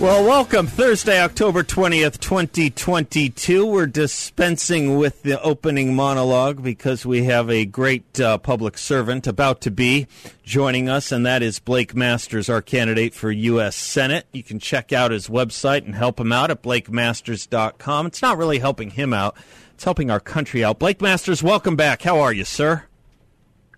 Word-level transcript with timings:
Well, 0.00 0.24
welcome. 0.24 0.66
Thursday, 0.66 1.18
October 1.22 1.62
20th, 1.62 2.18
2022. 2.18 3.64
We're 3.64 3.86
dispensing 3.86 4.98
with 4.98 5.22
the 5.22 5.40
opening 5.40 5.94
monologue 5.94 6.62
because 6.62 7.06
we 7.06 7.24
have 7.24 7.48
a 7.48 7.64
great 7.64 8.20
uh, 8.20 8.36
public 8.38 8.76
servant 8.76 9.26
about 9.26 9.62
to 9.62 9.70
be 9.70 10.06
joining 10.42 10.90
us, 10.90 11.10
and 11.10 11.24
that 11.24 11.42
is 11.42 11.58
Blake 11.58 11.94
Masters, 11.94 12.50
our 12.50 12.60
candidate 12.60 13.14
for 13.14 13.30
U.S. 13.30 13.76
Senate. 13.76 14.26
You 14.32 14.42
can 14.42 14.58
check 14.58 14.92
out 14.92 15.10
his 15.10 15.28
website 15.28 15.86
and 15.86 15.94
help 15.94 16.20
him 16.20 16.32
out 16.32 16.50
at 16.50 16.62
blakemasters.com. 16.62 18.06
It's 18.06 18.20
not 18.20 18.36
really 18.36 18.58
helping 18.58 18.90
him 18.90 19.14
out, 19.14 19.36
it's 19.72 19.84
helping 19.84 20.10
our 20.10 20.20
country 20.20 20.62
out. 20.62 20.80
Blake 20.80 21.00
Masters, 21.00 21.42
welcome 21.42 21.76
back. 21.76 22.02
How 22.02 22.18
are 22.20 22.32
you, 22.32 22.44
sir? 22.44 22.84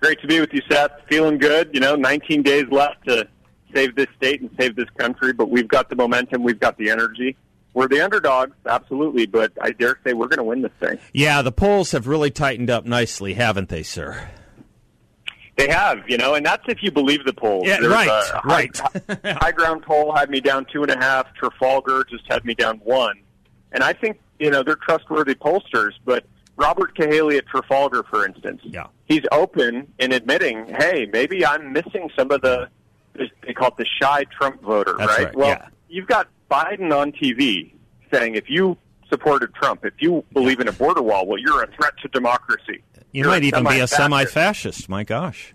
Great 0.00 0.20
to 0.22 0.26
be 0.26 0.40
with 0.40 0.52
you, 0.52 0.62
Seth. 0.68 0.90
Feeling 1.08 1.38
good. 1.38 1.70
You 1.72 1.80
know, 1.80 1.94
19 1.94 2.42
days 2.42 2.64
left 2.70 3.06
to 3.06 3.28
save 3.74 3.94
this 3.96 4.06
state 4.16 4.40
and 4.40 4.50
save 4.58 4.76
this 4.76 4.88
country, 4.98 5.32
but 5.32 5.50
we've 5.50 5.68
got 5.68 5.88
the 5.90 5.96
momentum, 5.96 6.42
we've 6.42 6.60
got 6.60 6.76
the 6.78 6.90
energy. 6.90 7.36
We're 7.74 7.88
the 7.88 8.00
underdogs, 8.02 8.56
absolutely, 8.64 9.26
but 9.26 9.52
I 9.60 9.70
dare 9.72 9.98
say 10.02 10.14
we're 10.14 10.28
going 10.28 10.38
to 10.38 10.44
win 10.44 10.62
this 10.62 10.72
thing. 10.80 10.98
Yeah, 11.12 11.42
the 11.42 11.52
polls 11.52 11.92
have 11.92 12.06
really 12.06 12.30
tightened 12.30 12.70
up 12.70 12.86
nicely, 12.86 13.34
haven't 13.34 13.68
they, 13.68 13.82
sir? 13.82 14.28
They 15.56 15.68
have, 15.68 15.98
you 16.08 16.18
know, 16.18 16.34
and 16.34 16.44
that's 16.44 16.62
if 16.68 16.82
you 16.82 16.90
believe 16.90 17.24
the 17.24 17.32
polls. 17.32 17.66
Yeah, 17.66 17.80
There's 17.80 17.92
right, 17.92 18.08
a 18.08 18.40
right. 18.46 18.76
High, 18.78 19.32
high 19.40 19.52
ground 19.52 19.82
poll 19.82 20.14
had 20.14 20.28
me 20.30 20.40
down 20.40 20.66
two 20.70 20.82
and 20.82 20.90
a 20.90 20.96
half. 20.98 21.32
Trafalgar 21.34 22.04
just 22.04 22.24
had 22.30 22.44
me 22.44 22.54
down 22.54 22.78
one, 22.78 23.16
and 23.72 23.82
I 23.82 23.94
think 23.94 24.18
you 24.38 24.50
know 24.50 24.62
they're 24.62 24.76
trustworthy 24.76 25.34
pollsters. 25.34 25.92
But 26.04 26.24
Robert 26.56 26.94
Cahaly 26.96 27.38
at 27.38 27.46
Trafalgar, 27.46 28.02
for 28.04 28.26
instance, 28.26 28.60
Yeah. 28.64 28.86
he's 29.06 29.22
open 29.32 29.86
in 29.98 30.12
admitting, 30.12 30.66
hey, 30.78 31.08
maybe 31.10 31.44
I'm 31.46 31.72
missing 31.72 32.10
some 32.18 32.30
of 32.30 32.42
the 32.42 32.68
they 33.46 33.52
call 33.52 33.68
it 33.68 33.76
the 33.76 33.86
shy 34.00 34.24
Trump 34.24 34.62
voter, 34.62 34.94
That's 34.98 35.18
right, 35.18 35.34
Well, 35.34 35.48
yeah. 35.48 35.68
you've 35.88 36.06
got 36.06 36.28
Biden 36.50 36.92
on 36.96 37.12
TV 37.12 37.72
saying 38.12 38.34
if 38.34 38.48
you 38.48 38.76
supported 39.08 39.54
Trump, 39.54 39.84
if 39.84 39.94
you 39.98 40.24
believe 40.32 40.60
in 40.60 40.68
a 40.68 40.72
border 40.72 41.02
wall, 41.02 41.26
well, 41.26 41.38
you're 41.38 41.62
a 41.62 41.66
threat 41.76 41.92
to 42.02 42.08
democracy. 42.08 42.82
You 43.12 43.22
You're 43.22 43.28
might 43.28 43.44
even 43.44 43.64
be 43.64 43.80
a 43.80 43.86
semi-fascist. 43.86 43.96
semi 43.96 44.24
fascist. 44.24 44.88
My 44.88 45.04
gosh. 45.04 45.54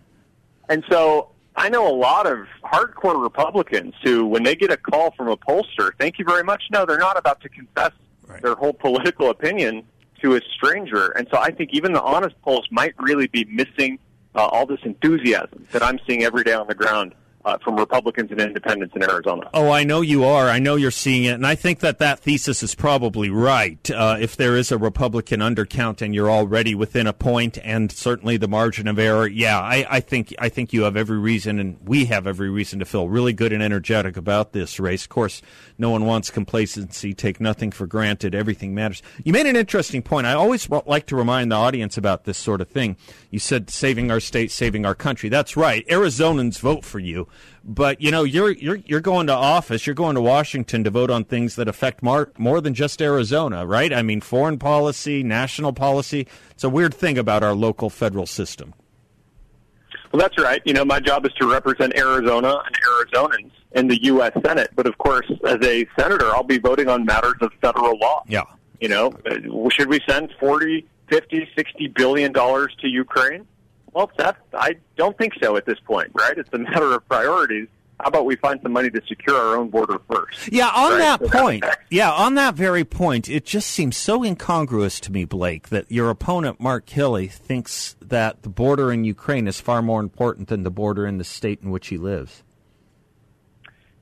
And 0.70 0.84
so 0.90 1.30
I 1.56 1.68
know 1.70 1.88
a 1.88 1.96
lot 1.96 2.28
of 2.28 2.48
hardcore 2.64 3.22
Republicans 3.22 3.94
who, 4.04 4.26
when 4.26 4.44
they 4.44 4.56
get 4.56 4.72
a 4.72 4.78
call 4.78 5.12
from 5.12 5.28
a 5.28 5.36
pollster, 5.38 5.92
thank 6.00 6.18
you 6.18 6.26
very 6.26 6.44
much. 6.44 6.64
No, 6.72 6.86
they're 6.86 6.98
not 6.98 7.18
about 7.18 7.42
to 7.42 7.50
confess 7.50 7.92
Right. 8.28 8.42
their 8.42 8.56
whole 8.56 8.72
political 8.72 9.30
opinion 9.30 9.84
to 10.22 10.36
a 10.38 10.42
stranger. 10.56 11.08
And 11.10 11.28
so 11.30 11.38
I 11.38 11.52
think 11.52 11.72
even 11.74 11.92
the 11.92 12.02
honest 12.02 12.42
polls 12.44 12.66
might 12.72 12.94
really 12.98 13.28
be 13.28 13.44
missing 13.46 14.00
uh, 14.36 14.46
all 14.46 14.66
this 14.66 14.80
enthusiasm 14.84 15.68
that 15.74 15.84
I'm 15.84 16.00
seeing 16.08 16.24
every 16.24 16.44
day 16.46 16.54
on 16.54 16.68
the 16.68 16.76
ground 16.76 17.14
uh, 17.46 17.58
from 17.60 17.76
Republicans 17.76 18.32
and 18.32 18.40
independents 18.40 18.96
in 18.96 19.04
Arizona. 19.04 19.50
Oh, 19.54 19.72
I 19.72 19.84
know 19.84 20.02
you 20.02 20.24
are. 20.24 20.50
I 20.50 20.60
know 20.60 20.76
you're 20.76 20.92
seeing 20.92 21.24
it, 21.24 21.34
and 21.34 21.46
I 21.46 21.56
think 21.56 21.80
that 21.80 22.00
that 22.00 22.20
thesis 22.20 22.64
is 22.64 22.76
probably 22.76 23.30
right. 23.30 23.90
Uh, 23.90 24.18
if 24.20 24.36
there 24.36 24.56
is 24.56 24.72
a 24.72 24.78
Republican 24.78 25.40
undercount 25.40 26.02
and 26.02 26.14
you're 26.14 26.30
already 26.30 26.76
within 26.76 27.08
a 27.08 27.14
point, 27.14 27.58
and 27.64 27.92
certainly 27.92 28.38
the 28.38 28.48
margin 28.48 28.88
of 28.88 29.00
error, 29.00 29.28
yeah, 29.28 29.60
I, 29.60 29.86
I 29.90 30.00
think 30.00 30.34
I 30.40 30.50
think 30.50 30.74
you 30.74 30.84
have 30.84 30.96
every 30.96 31.18
reason, 31.18 31.60
and 31.60 31.78
we 31.84 32.06
have 32.06 32.28
every 32.28 32.50
reason 32.50 32.80
to 32.80 32.86
feel 32.86 33.10
really 33.10 33.34
good 33.34 33.54
and 33.54 33.64
energetic 33.64 34.18
about 34.18 34.54
this 34.54 34.80
race. 34.80 35.04
Of 35.04 35.10
course, 35.10 35.42
no 35.78 35.90
one 35.90 36.06
wants 36.06 36.30
complacency. 36.30 37.14
Take 37.14 37.40
nothing 37.40 37.72
for 37.72 37.88
granted. 37.88 38.36
Everything 38.36 38.76
matters. 38.76 39.02
You 39.24 39.34
made 39.34 39.46
an 39.46 39.56
interesting 39.56 40.02
point. 40.02 40.28
I 40.28 40.34
always 40.34 40.70
like 40.70 41.08
to 41.08 41.16
remind 41.16 41.52
the 41.52 41.56
audience 41.56 41.98
about 41.98 42.26
this 42.26 42.38
sort 42.38 42.62
of 42.62 42.68
thing. 42.68 42.98
You 43.30 43.40
said 43.40 43.70
saving 43.70 44.12
our 44.12 44.20
state, 44.20 44.52
saving 44.52 44.86
our 44.86 44.96
country. 44.96 45.30
That's 45.30 45.58
right. 45.58 45.88
Arizonans 45.88 46.60
vote 46.60 46.86
for 46.86 47.00
you. 47.00 47.28
But 47.64 48.02
you 48.02 48.12
know 48.12 48.24
you're 48.24 48.52
you're 48.52 48.78
you're 48.86 49.02
going 49.02 49.28
to 49.28 49.34
office, 49.34 49.86
you're 49.86 49.94
going 49.94 50.16
to 50.16 50.22
Washington 50.22 50.84
to 50.84 50.90
vote 50.90 51.10
on 51.10 51.24
things 51.24 51.56
that 51.56 51.68
affect 51.68 52.02
more 52.02 52.32
more 52.38 52.62
than 52.62 52.74
just 52.74 53.02
Arizona, 53.02 53.66
right? 53.66 53.94
I 53.94 54.02
mean, 54.02 54.22
foreign 54.22 54.58
policy, 54.58 55.24
national 55.24 55.74
policy. 55.74 56.28
It's 56.52 56.64
a 56.64 56.70
weird 56.70 56.94
thing 56.94 57.18
about 57.18 57.44
our 57.44 57.54
local 57.54 57.90
federal 57.90 58.26
system. 58.26 58.74
Well, 60.12 60.20
that's 60.20 60.38
right. 60.42 60.62
You 60.66 60.74
know, 60.74 60.84
my 60.84 61.00
job 61.00 61.26
is 61.26 61.32
to 61.40 61.50
represent 61.50 61.96
Arizona 61.98 62.62
and 62.66 62.76
Arizonans 62.76 63.52
in 63.74 63.88
the 63.88 64.02
U.S. 64.04 64.34
Senate. 64.46 64.72
But 64.76 64.86
of 64.88 64.98
course, 64.98 65.32
as 65.46 65.58
a 65.62 65.88
senator, 65.98 66.28
I'll 66.28 66.44
be 66.44 66.58
voting 66.58 66.90
on 66.90 67.06
matters 67.06 67.36
of 67.42 67.52
federal 67.62 67.98
law. 67.98 68.24
Yeah. 68.28 68.44
You 68.80 68.90
know, 68.90 69.14
uh, 69.30 69.70
should 69.70 69.88
we 69.88 70.02
send 70.08 70.34
40, 70.40 70.86
50, 71.08 71.50
60 71.56 71.88
billion 71.90 72.32
dollars 72.32 72.76
to 72.82 72.88
Ukraine? 72.88 73.48
Well, 73.94 74.10
that 74.18 74.38
I 74.54 74.78
don't 74.96 75.18
think 75.18 75.34
so 75.42 75.58
at 75.58 75.66
this 75.66 75.80
point, 75.80 76.12
right? 76.14 76.38
It's 76.38 76.50
a 76.54 76.58
matter 76.58 76.94
of 76.94 77.08
priorities. 77.08 77.68
How 78.00 78.08
about 78.08 78.26
we 78.26 78.36
find 78.36 78.60
some 78.64 78.72
money 78.72 78.90
to 78.90 79.02
secure 79.08 79.36
our 79.36 79.58
own 79.58 79.70
border 79.70 80.00
first? 80.12 80.52
Yeah, 80.52 80.70
on 80.70 80.94
Right, 80.94 80.98
that 81.00 81.20
so 81.20 81.28
point. 81.30 81.64
Yeah, 81.92 82.12
on 82.12 82.34
that 82.36 82.56
very 82.56 82.84
point, 82.84 83.30
it 83.30 83.46
just 83.46 83.70
seems 83.70 83.96
so 83.96 84.24
incongruous 84.24 85.00
to 85.02 85.12
me, 85.12 85.24
Blake, 85.26 85.70
that 85.70 85.92
your 85.92 86.10
opponent 86.10 86.60
Mark 86.60 86.88
Kelly 86.88 87.28
thinks 87.28 87.96
that 88.02 88.42
the 88.42 88.50
border 88.50 88.92
in 88.92 89.04
Ukraine 89.04 89.48
is 89.48 89.60
far 89.62 89.84
more 89.84 90.00
important 90.00 90.48
than 90.48 90.64
the 90.64 90.72
border 90.72 91.06
in 91.06 91.20
the 91.20 91.24
state 91.24 91.60
in 91.62 91.70
which 91.70 91.90
he 91.90 91.98
lives. 91.98 92.42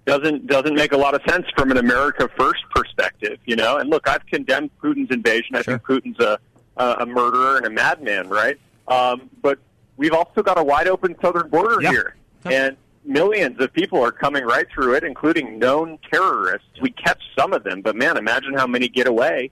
doesn't 0.05 0.47
doesn't 0.47 0.75
make 0.75 0.91
a 0.93 0.97
lot 0.97 1.13
of 1.13 1.21
sense 1.29 1.45
from 1.57 1.69
an 1.71 1.77
America 1.77 2.29
First 2.37 2.63
perspective, 2.73 3.37
you 3.45 3.55
know. 3.55 3.77
And 3.77 3.89
look, 3.89 4.07
I've 4.07 4.25
condemned 4.27 4.71
Putin's 4.81 5.11
invasion. 5.11 5.55
I 5.55 5.61
Sure. 5.61 5.77
think 5.77 6.03
Putin's 6.05 6.19
a 6.19 6.39
a 6.77 6.95
a 7.01 7.05
murderer 7.05 7.57
and 7.57 7.65
a 7.65 7.69
madman, 7.69 8.29
right? 8.29 8.57
Um, 8.87 9.29
but 9.41 9.59
we've 9.99 10.13
also 10.13 10.41
got 10.41 10.57
a 10.57 10.63
wide 10.63 10.87
open 10.87 11.13
southern 11.21 11.49
border 11.49 11.79
Yeah. 11.81 11.91
here, 11.91 12.15
Yeah. 12.45 12.51
and 12.67 12.77
millions 13.03 13.59
of 13.59 13.71
people 13.73 14.01
are 14.01 14.11
coming 14.13 14.43
right 14.45 14.65
through 14.73 14.93
it, 14.95 15.03
including 15.03 15.59
known 15.59 15.99
terrorists. 16.11 16.67
We 16.81 16.91
catch 16.91 17.21
some 17.37 17.53
of 17.53 17.63
them, 17.63 17.81
but 17.81 17.95
man, 17.95 18.17
imagine 18.17 18.53
how 18.53 18.65
many 18.65 18.87
get 18.87 19.07
away. 19.07 19.51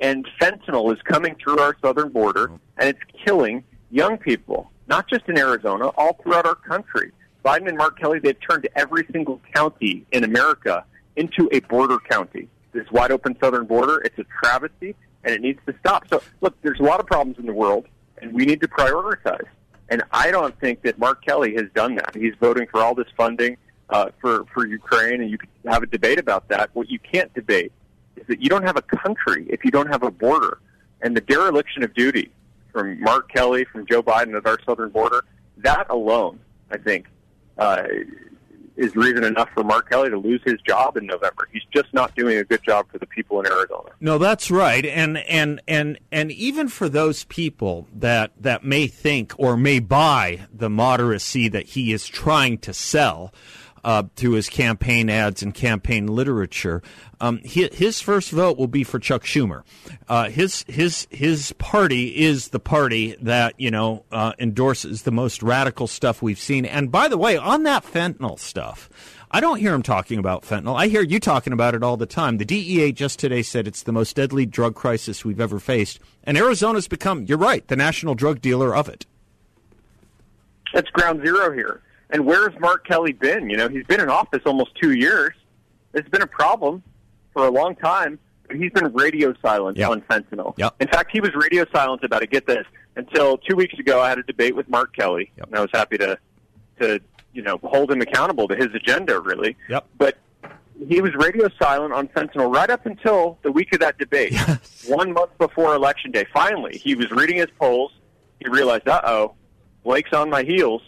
And 0.00 0.26
fentanyl 0.40 0.94
is 0.94 1.02
coming 1.02 1.34
through 1.42 1.58
our 1.58 1.76
southern 1.82 2.10
border, 2.10 2.52
and 2.78 2.88
it's 2.88 3.00
killing 3.24 3.64
young 3.90 4.16
people, 4.18 4.70
not 4.86 5.08
just 5.08 5.28
in 5.28 5.36
Arizona, 5.36 5.88
all 5.88 6.12
throughout 6.22 6.46
our 6.46 6.54
country. 6.54 7.10
Biden 7.44 7.66
and 7.68 7.76
Mark 7.76 7.98
Kelly, 7.98 8.20
they've 8.20 8.38
turned 8.48 8.68
every 8.76 9.04
single 9.10 9.40
county 9.54 10.06
in 10.12 10.22
America 10.22 10.84
into 11.16 11.48
a 11.50 11.58
border 11.60 11.98
county. 11.98 12.48
This 12.72 12.88
wide 12.92 13.10
open 13.10 13.36
southern 13.40 13.64
border, 13.64 14.00
it's 14.02 14.18
a 14.18 14.24
travesty, 14.40 14.94
and 15.24 15.34
it 15.34 15.40
needs 15.40 15.58
to 15.66 15.74
stop. 15.80 16.06
So, 16.08 16.22
look, 16.40 16.54
there's 16.62 16.78
a 16.78 16.84
lot 16.84 17.00
of 17.00 17.06
problems 17.06 17.38
in 17.38 17.46
the 17.46 17.52
world, 17.52 17.86
and 18.22 18.32
we 18.32 18.44
need 18.44 18.60
to 18.60 18.68
prioritize. 18.68 19.46
And 19.90 20.02
I 20.10 20.30
don't 20.30 20.58
think 20.60 20.82
that 20.82 20.98
Mark 20.98 21.24
Kelly 21.24 21.54
has 21.54 21.66
done 21.74 21.94
that. 21.96 22.14
He's 22.14 22.34
voting 22.40 22.66
for 22.70 22.80
all 22.82 22.94
this 22.94 23.08
funding 23.16 23.56
uh, 23.90 24.10
for 24.20 24.44
for 24.52 24.66
Ukraine, 24.66 25.20
and 25.22 25.30
you 25.30 25.38
can 25.38 25.48
have 25.66 25.82
a 25.82 25.86
debate 25.86 26.18
about 26.18 26.48
that. 26.48 26.70
What 26.74 26.90
you 26.90 26.98
can't 26.98 27.32
debate 27.34 27.72
is 28.16 28.26
that 28.26 28.42
you 28.42 28.48
don't 28.48 28.64
have 28.64 28.76
a 28.76 28.82
country 28.82 29.46
if 29.48 29.64
you 29.64 29.70
don't 29.70 29.88
have 29.88 30.02
a 30.02 30.10
border. 30.10 30.58
And 31.00 31.16
the 31.16 31.20
dereliction 31.20 31.84
of 31.84 31.94
duty 31.94 32.32
from 32.72 33.00
Mark 33.00 33.32
Kelly, 33.32 33.64
from 33.64 33.86
Joe 33.86 34.02
Biden 34.02 34.36
at 34.36 34.46
our 34.46 34.58
southern 34.66 34.90
border, 34.90 35.24
that 35.58 35.86
alone, 35.90 36.40
I 36.70 36.76
think, 36.76 37.06
uh, 37.56 37.84
is 38.78 38.94
reason 38.94 39.24
enough 39.24 39.50
for 39.52 39.64
Mark 39.64 39.90
Kelly 39.90 40.08
to 40.08 40.16
lose 40.16 40.40
his 40.44 40.60
job 40.66 40.96
in 40.96 41.04
November. 41.04 41.48
He's 41.52 41.64
just 41.74 41.92
not 41.92 42.14
doing 42.14 42.38
a 42.38 42.44
good 42.44 42.62
job 42.62 42.86
for 42.90 42.98
the 42.98 43.06
people 43.06 43.40
in 43.40 43.46
Arizona. 43.46 43.90
No, 44.00 44.16
that's 44.16 44.50
right. 44.50 44.86
And 44.86 45.18
and 45.18 45.60
and 45.66 45.98
and 46.12 46.30
even 46.30 46.68
for 46.68 46.88
those 46.88 47.24
people 47.24 47.88
that 47.92 48.30
that 48.40 48.64
may 48.64 48.86
think 48.86 49.34
or 49.36 49.56
may 49.56 49.80
buy 49.80 50.46
the 50.52 50.68
moderacy 50.68 51.50
that 51.50 51.66
he 51.66 51.92
is 51.92 52.06
trying 52.06 52.58
to 52.58 52.72
sell 52.72 53.34
uh, 53.84 54.04
through 54.16 54.32
his 54.32 54.48
campaign 54.48 55.08
ads 55.10 55.42
and 55.42 55.54
campaign 55.54 56.06
literature, 56.06 56.82
um, 57.20 57.40
hi- 57.44 57.70
his 57.72 58.00
first 58.00 58.30
vote 58.30 58.58
will 58.58 58.68
be 58.68 58.84
for 58.84 58.98
Chuck 58.98 59.24
Schumer. 59.24 59.62
Uh, 60.08 60.28
his 60.28 60.64
his 60.68 61.06
his 61.10 61.52
party 61.54 62.16
is 62.16 62.48
the 62.48 62.60
party 62.60 63.16
that 63.20 63.54
you 63.58 63.70
know 63.70 64.04
uh, 64.12 64.32
endorses 64.38 65.02
the 65.02 65.10
most 65.10 65.42
radical 65.42 65.86
stuff 65.86 66.22
we've 66.22 66.38
seen. 66.38 66.64
And 66.64 66.90
by 66.90 67.08
the 67.08 67.18
way, 67.18 67.36
on 67.36 67.64
that 67.64 67.84
fentanyl 67.84 68.38
stuff. 68.38 68.88
I 69.30 69.40
don't 69.40 69.58
hear 69.58 69.74
him 69.74 69.82
talking 69.82 70.18
about 70.18 70.42
fentanyl. 70.42 70.74
I 70.74 70.88
hear 70.88 71.02
you 71.02 71.20
talking 71.20 71.52
about 71.52 71.74
it 71.74 71.82
all 71.82 71.98
the 71.98 72.06
time. 72.06 72.38
The 72.38 72.46
DEA 72.46 72.92
just 72.92 73.18
today 73.18 73.42
said 73.42 73.66
it's 73.66 73.82
the 73.82 73.92
most 73.92 74.16
deadly 74.16 74.46
drug 74.46 74.74
crisis 74.74 75.22
we've 75.22 75.38
ever 75.38 75.58
faced. 75.58 76.00
And 76.24 76.38
Arizona's 76.38 76.88
become, 76.88 77.24
you're 77.24 77.36
right, 77.36 77.66
the 77.68 77.76
national 77.76 78.14
drug 78.14 78.40
dealer 78.40 78.74
of 78.74 78.88
it. 78.88 79.04
That's 80.72 80.88
ground 80.90 81.20
zero 81.20 81.52
here. 81.52 81.82
And 82.10 82.24
where's 82.26 82.58
Mark 82.58 82.86
Kelly 82.86 83.12
been? 83.12 83.50
You 83.50 83.56
know, 83.58 83.68
he's 83.68 83.84
been 83.84 84.00
in 84.00 84.08
office 84.08 84.42
almost 84.46 84.70
two 84.80 84.92
years. 84.92 85.34
It's 85.94 86.08
been 86.08 86.22
a 86.22 86.26
problem 86.26 86.82
for 87.32 87.46
a 87.46 87.50
long 87.50 87.74
time, 87.76 88.18
but 88.46 88.56
he's 88.56 88.72
been 88.72 88.92
radio 88.94 89.34
silent 89.42 89.76
Yep. 89.76 89.90
on 89.90 90.00
fentanyl. 90.02 90.54
Yep. 90.56 90.74
In 90.80 90.88
fact, 90.88 91.10
he 91.12 91.20
was 91.20 91.34
radio 91.34 91.64
silent 91.72 92.02
about 92.04 92.22
it. 92.22 92.30
Get 92.30 92.46
this. 92.46 92.66
Until 92.96 93.36
two 93.38 93.56
weeks 93.56 93.78
ago, 93.78 94.00
I 94.00 94.08
had 94.08 94.18
a 94.18 94.22
debate 94.22 94.56
with 94.56 94.68
Mark 94.68 94.94
Kelly, 94.96 95.30
Yep. 95.36 95.46
and 95.48 95.56
I 95.56 95.60
was 95.60 95.70
happy 95.72 95.98
to, 95.98 96.18
to 96.80 97.00
you 97.32 97.42
know, 97.42 97.58
hold 97.62 97.90
him 97.92 98.00
accountable 98.00 98.48
to 98.48 98.56
his 98.56 98.68
agenda, 98.74 99.20
really. 99.20 99.56
Yep. 99.68 99.86
But 99.98 100.16
he 100.88 101.00
was 101.00 101.14
radio 101.14 101.48
silent 101.60 101.92
on 101.92 102.08
fentanyl 102.08 102.52
right 102.52 102.70
up 102.70 102.86
until 102.86 103.38
the 103.42 103.52
week 103.52 103.72
of 103.74 103.80
that 103.80 103.98
debate. 103.98 104.34
One 104.86 105.12
month 105.12 105.36
before 105.38 105.74
election 105.74 106.10
day, 106.10 106.24
finally, 106.32 106.78
he 106.78 106.94
was 106.94 107.10
reading 107.10 107.36
his 107.36 107.48
polls. 107.58 107.92
He 108.40 108.48
realized, 108.48 108.88
uh 108.88 109.00
oh, 109.04 109.34
Blake's 109.84 110.12
on 110.12 110.30
my 110.30 110.42
heels. 110.42 110.82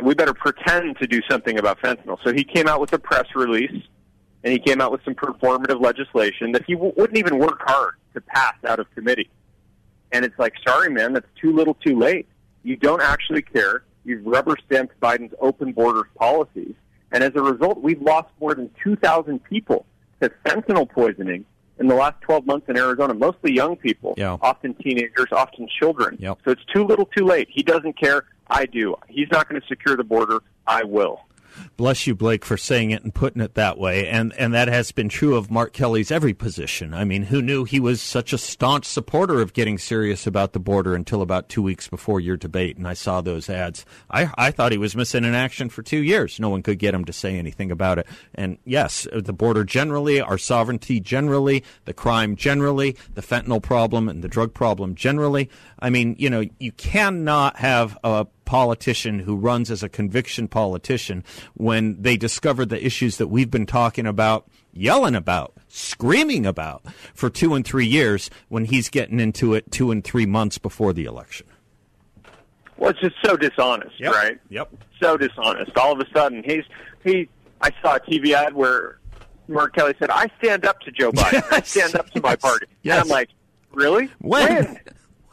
We 0.00 0.14
better 0.14 0.34
pretend 0.34 0.96
to 0.98 1.06
do 1.06 1.20
something 1.30 1.58
about 1.58 1.80
fentanyl. 1.80 2.18
So 2.24 2.32
he 2.32 2.44
came 2.44 2.68
out 2.68 2.80
with 2.80 2.92
a 2.92 2.98
press 2.98 3.26
release, 3.34 3.72
and 4.44 4.52
he 4.52 4.58
came 4.58 4.80
out 4.80 4.92
with 4.92 5.02
some 5.04 5.14
performative 5.14 5.80
legislation 5.80 6.52
that 6.52 6.64
he 6.66 6.74
w- 6.74 6.92
wouldn't 6.96 7.18
even 7.18 7.38
work 7.38 7.60
hard 7.62 7.94
to 8.14 8.20
pass 8.20 8.54
out 8.66 8.78
of 8.78 8.90
committee. 8.94 9.30
And 10.12 10.24
it's 10.24 10.38
like, 10.38 10.54
sorry, 10.66 10.90
man, 10.90 11.12
that's 11.12 11.26
too 11.40 11.52
little, 11.54 11.74
too 11.74 11.98
late. 11.98 12.26
You 12.62 12.76
don't 12.76 13.02
actually 13.02 13.42
care. 13.42 13.82
You've 14.04 14.24
rubber 14.26 14.56
stamped 14.66 14.98
Biden's 15.00 15.34
open 15.40 15.72
borders 15.72 16.10
policies. 16.16 16.74
And 17.12 17.22
as 17.22 17.32
a 17.34 17.42
result, 17.42 17.80
we've 17.82 18.00
lost 18.00 18.28
more 18.40 18.54
than 18.54 18.70
2,000 18.82 19.42
people 19.44 19.86
to 20.20 20.30
fentanyl 20.46 20.88
poisoning 20.88 21.44
in 21.78 21.88
the 21.88 21.94
last 21.94 22.20
12 22.22 22.46
months 22.46 22.68
in 22.68 22.76
Arizona, 22.76 23.14
mostly 23.14 23.52
young 23.52 23.76
people, 23.76 24.14
Yeah. 24.16 24.36
often 24.40 24.74
teenagers, 24.74 25.26
often 25.32 25.66
children. 25.80 26.16
Yep. 26.20 26.38
So 26.44 26.50
it's 26.52 26.64
too 26.72 26.84
little, 26.84 27.06
too 27.06 27.24
late. 27.24 27.48
He 27.50 27.62
doesn't 27.62 27.98
care. 27.98 28.24
I 28.52 28.66
do. 28.66 28.94
He's 29.08 29.30
not 29.32 29.48
going 29.48 29.60
to 29.60 29.66
secure 29.66 29.96
the 29.96 30.04
border. 30.04 30.42
I 30.66 30.84
will. 30.84 31.22
Bless 31.76 32.06
you, 32.06 32.14
Blake, 32.14 32.44
for 32.44 32.56
saying 32.56 32.90
it 32.90 33.02
and 33.02 33.14
putting 33.14 33.42
it 33.42 33.54
that 33.54 33.78
way. 33.78 34.08
And 34.08 34.32
and 34.38 34.54
that 34.54 34.68
has 34.68 34.92
been 34.92 35.08
true 35.08 35.36
of 35.36 35.50
Mark 35.50 35.72
Kelly's 35.72 36.10
every 36.10 36.34
position. 36.34 36.94
I 36.94 37.04
mean, 37.04 37.24
who 37.24 37.42
knew 37.42 37.64
he 37.64 37.80
was 37.80 38.00
such 38.00 38.32
a 38.32 38.38
staunch 38.38 38.84
supporter 38.84 39.40
of 39.40 39.52
getting 39.52 39.78
serious 39.78 40.26
about 40.26 40.52
the 40.52 40.60
border 40.60 40.94
until 40.94 41.22
about 41.22 41.48
two 41.48 41.62
weeks 41.62 41.88
before 41.88 42.20
your 42.20 42.36
debate? 42.36 42.76
And 42.76 42.86
I 42.86 42.94
saw 42.94 43.20
those 43.20 43.48
ads. 43.50 43.84
I 44.10 44.30
I 44.36 44.50
thought 44.50 44.72
he 44.72 44.78
was 44.78 44.96
missing 44.96 45.24
in 45.24 45.34
action 45.34 45.68
for 45.68 45.82
two 45.82 46.02
years. 46.02 46.40
No 46.40 46.48
one 46.48 46.62
could 46.62 46.78
get 46.78 46.94
him 46.94 47.04
to 47.04 47.12
say 47.12 47.38
anything 47.38 47.70
about 47.70 47.98
it. 47.98 48.06
And 48.34 48.58
yes, 48.64 49.06
the 49.12 49.32
border 49.32 49.64
generally, 49.64 50.20
our 50.20 50.38
sovereignty 50.38 51.00
generally, 51.00 51.64
the 51.84 51.94
crime 51.94 52.36
generally, 52.36 52.96
the 53.14 53.22
fentanyl 53.22 53.62
problem 53.62 54.08
and 54.08 54.22
the 54.22 54.28
drug 54.28 54.54
problem 54.54 54.94
generally. 54.94 55.50
I 55.78 55.90
mean, 55.90 56.16
you 56.18 56.30
know, 56.30 56.44
you 56.58 56.72
cannot 56.72 57.56
have 57.56 57.98
a 58.04 58.26
politician 58.52 59.20
who 59.20 59.34
runs 59.34 59.70
as 59.70 59.82
a 59.82 59.88
conviction 59.88 60.46
politician 60.46 61.24
when 61.54 61.96
they 62.02 62.18
discover 62.18 62.66
the 62.66 62.84
issues 62.84 63.16
that 63.16 63.28
we've 63.28 63.50
been 63.50 63.64
talking 63.64 64.06
about, 64.06 64.46
yelling 64.74 65.14
about, 65.14 65.54
screaming 65.68 66.44
about 66.44 66.82
for 67.14 67.30
two 67.30 67.54
and 67.54 67.64
three 67.64 67.86
years 67.86 68.28
when 68.50 68.66
he's 68.66 68.90
getting 68.90 69.18
into 69.18 69.54
it 69.54 69.70
two 69.72 69.90
and 69.90 70.04
three 70.04 70.26
months 70.26 70.58
before 70.58 70.92
the 70.92 71.06
election. 71.06 71.46
Well, 72.76 72.90
it's 72.90 73.00
just 73.00 73.14
so 73.24 73.38
dishonest, 73.38 73.98
Yep. 73.98 74.12
right? 74.12 74.38
Yep. 74.50 74.70
So 75.02 75.16
dishonest. 75.16 75.74
All 75.78 75.92
of 75.92 76.00
a 76.06 76.10
sudden, 76.12 76.42
he's 76.44 76.64
he. 77.04 77.30
I 77.62 77.70
saw 77.80 77.96
a 77.96 78.00
TV 78.00 78.32
ad 78.34 78.52
where 78.52 78.98
Mark 79.48 79.74
Kelly 79.74 79.94
said, 79.98 80.10
"I 80.10 80.28
stand 80.42 80.66
up 80.66 80.78
to 80.80 80.90
Joe 80.92 81.10
Biden. 81.10 81.42
I 81.52 81.62
stand 81.62 81.94
up 81.94 82.10
to 82.10 82.20
my 82.20 82.36
party." 82.36 82.66
Yes. 82.82 82.96
And 82.96 83.04
I'm 83.04 83.08
like, 83.08 83.30
"Really? 83.72 84.10
When? 84.18 84.78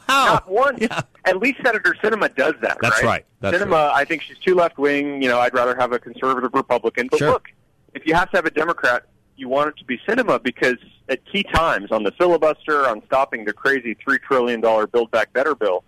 How? 0.10 0.26
Not 0.34 0.50
one. 0.50 0.78
Yeah. 0.82 1.02
At 1.26 1.38
least 1.38 1.60
Senator 1.64 1.96
Sinema 2.04 2.34
does 2.36 2.56
that. 2.62 2.78
That's 2.82 3.04
right. 3.04 3.06
right. 3.06 3.26
That's 3.42 3.58
Sinema, 3.58 3.72
right. 3.72 3.92
I 3.96 4.06
think 4.06 4.22
she's 4.24 4.38
too 4.40 4.56
left 4.56 4.78
wing. 4.78 5.22
You 5.22 5.30
know, 5.30 5.40
I'd 5.40 5.54
rather 5.54 5.76
have 5.78 5.92
a 5.92 6.00
conservative 6.00 6.52
Republican. 6.54 7.08
But 7.12 7.20
Sure. 7.20 7.30
look, 7.32 7.48
if 7.94 8.06
you 8.08 8.14
have 8.16 8.30
to 8.32 8.38
have 8.38 8.46
a 8.46 8.52
Democrat, 8.52 9.04
you 9.36 9.48
want 9.50 9.70
it 9.70 9.78
to 9.78 9.86
be 9.86 9.98
Sinema 10.08 10.42
because 10.42 10.78
at 11.10 11.20
key 11.32 11.44
times 11.44 11.92
on 11.92 12.04
the 12.04 12.12
filibuster, 12.14 12.88
on 12.88 13.02
stopping 13.06 13.46
the 13.46 13.54
crazy 13.54 13.96
three 14.04 14.18
trillion 14.20 14.62
dollar 14.62 14.88
Build 14.88 15.12
Back 15.12 15.32
Better 15.34 15.54
bill, 15.56 15.84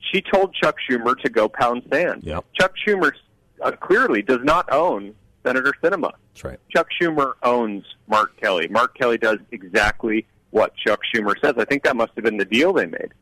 she 0.00 0.20
told 0.22 0.54
Chuck 0.54 0.76
Schumer 0.88 1.18
to 1.20 1.28
go 1.28 1.48
pound 1.48 1.82
sand. 1.92 2.22
Yep. 2.24 2.44
Chuck 2.54 2.72
Schumer 2.86 3.12
uh, 3.62 3.72
clearly 3.72 4.22
does 4.22 4.40
not 4.42 4.72
own 4.72 5.14
Senator 5.44 5.74
Sinema. 5.82 6.12
That's 6.32 6.44
right. 6.44 6.58
Chuck 6.70 6.88
Schumer 7.00 7.34
owns 7.42 7.84
Mark 8.06 8.36
Kelly. 8.40 8.68
Mark 8.68 8.96
Kelly 8.96 9.18
does 9.18 9.38
exactly 9.52 10.26
what 10.50 10.74
Chuck 10.76 11.00
Schumer 11.14 11.38
says. 11.40 11.54
I 11.58 11.64
think 11.64 11.84
that 11.84 11.96
must 11.96 12.12
have 12.16 12.24
been 12.24 12.38
the 12.38 12.44
deal 12.44 12.72
they 12.72 12.86
made. 12.86 13.12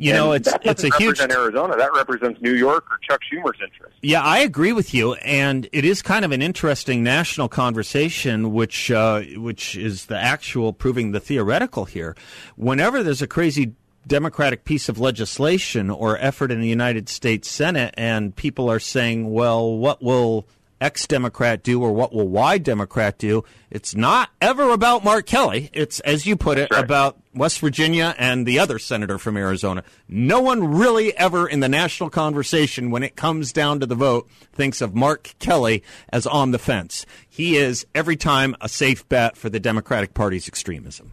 You 0.00 0.12
know, 0.12 0.32
And 0.32 0.46
it's 0.46 0.52
that 0.52 0.64
it's 0.64 0.84
a 0.84 0.96
huge 0.96 1.20
Arizona. 1.20 1.76
That 1.76 1.92
represents 1.92 2.40
New 2.40 2.54
York 2.54 2.86
or 2.88 2.98
Chuck 2.98 3.20
Schumer's 3.32 3.58
interest. 3.60 3.96
Yeah, 4.00 4.22
I 4.22 4.38
agree 4.38 4.72
with 4.72 4.94
you, 4.94 5.14
and 5.14 5.68
it 5.72 5.84
is 5.84 6.02
kind 6.02 6.24
of 6.24 6.30
an 6.30 6.40
interesting 6.40 7.02
national 7.02 7.48
conversation, 7.48 8.52
which 8.52 8.92
uh, 8.92 9.22
which 9.36 9.74
is 9.76 10.06
the 10.06 10.16
actual 10.16 10.72
proving 10.72 11.10
the 11.10 11.18
theoretical 11.18 11.84
here. 11.84 12.14
Whenever 12.54 13.02
there's 13.02 13.22
a 13.22 13.26
crazy 13.26 13.74
Democratic 14.06 14.64
piece 14.64 14.88
of 14.88 15.00
legislation 15.00 15.90
or 15.90 16.16
effort 16.18 16.52
in 16.52 16.60
the 16.60 16.68
United 16.68 17.08
States 17.08 17.50
Senate, 17.50 17.92
and 17.96 18.36
people 18.36 18.70
are 18.70 18.78
saying, 18.78 19.32
"Well, 19.32 19.76
what 19.78 20.00
will 20.00 20.46
X 20.80 21.06
Democrat 21.06 21.62
do 21.62 21.82
or 21.82 21.92
what 21.92 22.12
will 22.12 22.28
Y 22.28 22.58
Democrat 22.58 23.18
do?" 23.18 23.44
It's 23.70 23.94
not 23.94 24.30
ever 24.40 24.70
about 24.70 25.04
Mark 25.04 25.26
Kelly. 25.26 25.70
It's, 25.72 26.00
as 26.00 26.26
you 26.26 26.36
put 26.36 26.58
it, 26.58 26.68
about 26.72 27.18
West 27.34 27.60
Virginia 27.60 28.14
and 28.18 28.46
the 28.46 28.58
other 28.58 28.78
senator 28.78 29.18
from 29.18 29.36
Arizona. 29.36 29.84
No 30.08 30.40
one 30.40 30.64
really 30.76 31.16
ever 31.16 31.46
in 31.48 31.60
the 31.60 31.68
national 31.68 32.10
conversation, 32.10 32.90
when 32.90 33.02
it 33.02 33.14
comes 33.16 33.52
down 33.52 33.80
to 33.80 33.86
the 33.86 33.94
vote, 33.94 34.28
thinks 34.52 34.80
of 34.80 34.94
Mark 34.94 35.34
Kelly 35.38 35.82
as 36.10 36.26
on 36.26 36.50
the 36.50 36.58
fence. 36.58 37.04
He 37.28 37.56
is 37.56 37.86
every 37.94 38.16
time 38.16 38.56
a 38.60 38.68
safe 38.68 39.08
bet 39.08 39.36
for 39.36 39.48
the 39.50 39.60
Democratic 39.60 40.14
Party's 40.14 40.48
extremism. 40.48 41.12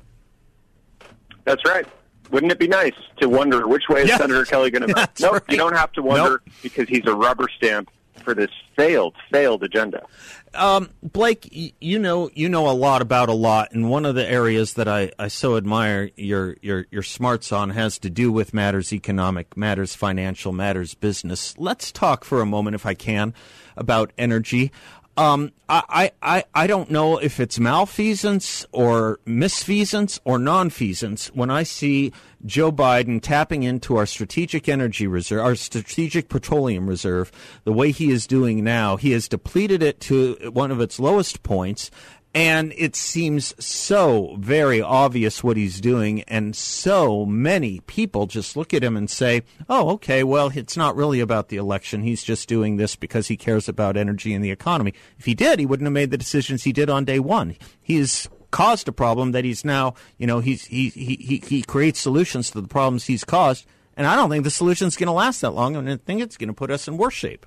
That's 1.44 1.64
right. 1.66 1.86
Wouldn't 2.32 2.52
it 2.52 2.58
be 2.58 2.68
nice 2.68 2.96
to 3.18 3.30
wonder 3.30 3.68
which 3.68 3.84
way 3.88 4.02
is 4.02 4.10
Yeah. 4.10 4.18
Senator 4.18 4.46
Kelly 4.46 4.72
going 4.72 4.88
to 4.88 4.94
vote? 4.96 5.10
Nope, 5.20 5.34
right. 5.34 5.44
you 5.50 5.58
don't 5.58 5.76
have 5.76 5.92
to 5.94 6.02
wonder 6.02 6.42
because 6.64 6.88
he's 6.90 7.06
a 7.06 7.14
rubber 7.14 7.48
stamp 7.56 7.90
for 8.24 8.34
this 8.34 8.50
failed, 8.76 9.16
failed 9.32 9.64
agenda. 9.64 10.06
Um, 10.54 10.90
Blake, 11.04 11.50
you 11.82 12.00
know 12.00 12.30
you 12.34 12.48
know 12.48 12.70
a 12.70 12.72
lot 12.72 13.02
about 13.02 13.28
a 13.30 13.34
lot, 13.34 13.74
and 13.74 13.90
one 13.90 14.06
of 14.06 14.16
the 14.16 14.26
areas 14.26 14.76
that 14.76 14.88
I, 14.88 15.12
I 15.20 15.28
so 15.28 15.58
admire 15.58 16.12
your, 16.16 16.56
your 16.62 16.86
your 16.92 17.04
smarts 17.04 17.52
on 17.52 17.72
has 17.72 18.00
to 18.00 18.10
do 18.10 18.32
with 18.32 18.54
matters 18.54 18.94
economic, 18.94 19.58
matters 19.58 19.96
financial, 19.96 20.54
matters 20.54 20.94
business. 20.94 21.58
Let's 21.58 21.92
talk 21.92 22.24
for 22.24 22.42
a 22.42 22.46
moment, 22.46 22.76
if 22.76 22.86
I 22.86 22.94
can, 22.94 23.34
about 23.76 24.14
energy. 24.18 24.72
Um, 25.18 25.54
I, 25.70 26.12
I, 26.22 26.44
I 26.54 26.68
don't 26.68 26.92
know 26.92 27.18
if 27.18 27.40
it's 27.40 27.58
malfeasance 27.58 28.66
or 28.74 29.20
misfeasance 29.26 30.20
or 30.26 30.38
nonfeasance 30.38 31.28
when 31.28 31.50
I 31.50 31.64
see 31.64 32.12
Joe 32.46 32.72
Biden 32.72 33.22
tapping 33.22 33.64
into 33.64 33.96
our 33.96 34.06
strategic 34.06 34.68
energy 34.68 35.08
reserve, 35.08 35.40
our 35.40 35.56
strategic 35.56 36.28
petroleum 36.28 36.86
reserve, 36.86 37.32
the 37.64 37.74
way 37.74 37.92
he 37.92 38.12
is 38.12 38.28
doing 38.28 38.64
now. 38.64 38.98
He 38.98 39.12
has 39.12 39.28
depleted 39.28 39.82
it 39.82 40.00
to 40.02 40.52
one 40.54 40.70
of 40.70 40.82
its 40.82 41.00
lowest 41.00 41.44
points. 41.44 41.90
And 42.36 42.74
it 42.76 42.98
seems 42.98 43.56
so 43.64 44.36
very 44.38 44.82
obvious 44.82 45.42
what 45.42 45.56
he's 45.56 45.80
doing, 45.80 46.22
and 46.24 46.54
so 46.54 47.26
many 47.26 47.80
people 47.88 48.28
just 48.28 48.58
look 48.58 48.74
at 48.74 48.84
him 48.84 48.98
and 48.98 49.10
say, 49.10 49.44
oh, 49.70 49.92
okay, 49.92 50.22
well, 50.22 50.52
it's 50.54 50.76
not 50.76 50.98
really 50.98 51.22
about 51.22 51.48
the 51.48 51.56
election. 51.56 52.04
He's 52.04 52.26
just 52.26 52.50
doing 52.50 52.76
this 52.76 52.98
because 52.98 53.30
he 53.30 53.38
cares 53.38 53.70
about 53.70 53.96
energy 53.96 54.34
and 54.34 54.44
the 54.44 54.52
economy. 54.52 54.94
If 55.18 55.24
he 55.24 55.34
did, 55.34 55.60
he 55.60 55.66
wouldn't 55.66 55.86
have 55.86 55.94
made 55.94 56.12
the 56.12 56.18
decisions 56.18 56.64
he 56.64 56.74
did 56.74 56.90
on 56.90 57.06
day 57.06 57.20
one. 57.20 57.56
He 57.82 58.00
has 58.00 58.28
caused 58.52 58.90
a 58.90 58.92
problem 58.92 59.32
that 59.32 59.46
he's 59.46 59.64
now, 59.64 59.94
you 60.18 60.28
know, 60.28 60.42
he's, 60.42 60.66
he, 60.66 60.90
he, 60.90 61.16
he, 61.16 61.42
he 61.48 61.62
creates 61.62 62.02
solutions 62.02 62.52
to 62.52 62.60
the 62.60 62.68
problems 62.68 63.06
he's 63.06 63.24
caused, 63.24 63.66
and 63.96 64.06
I 64.06 64.18
don't 64.18 64.30
think 64.30 64.44
the 64.44 64.52
solution's 64.52 64.98
going 64.98 65.08
to 65.08 65.14
last 65.14 65.40
that 65.40 65.52
long, 65.52 65.78
and 65.78 65.90
I 65.90 65.96
think 65.96 66.20
it's 66.20 66.36
going 66.36 66.50
to 66.50 66.54
put 66.54 66.70
us 66.70 66.86
in 66.86 66.98
worse 66.98 67.14
shape. 67.14 67.46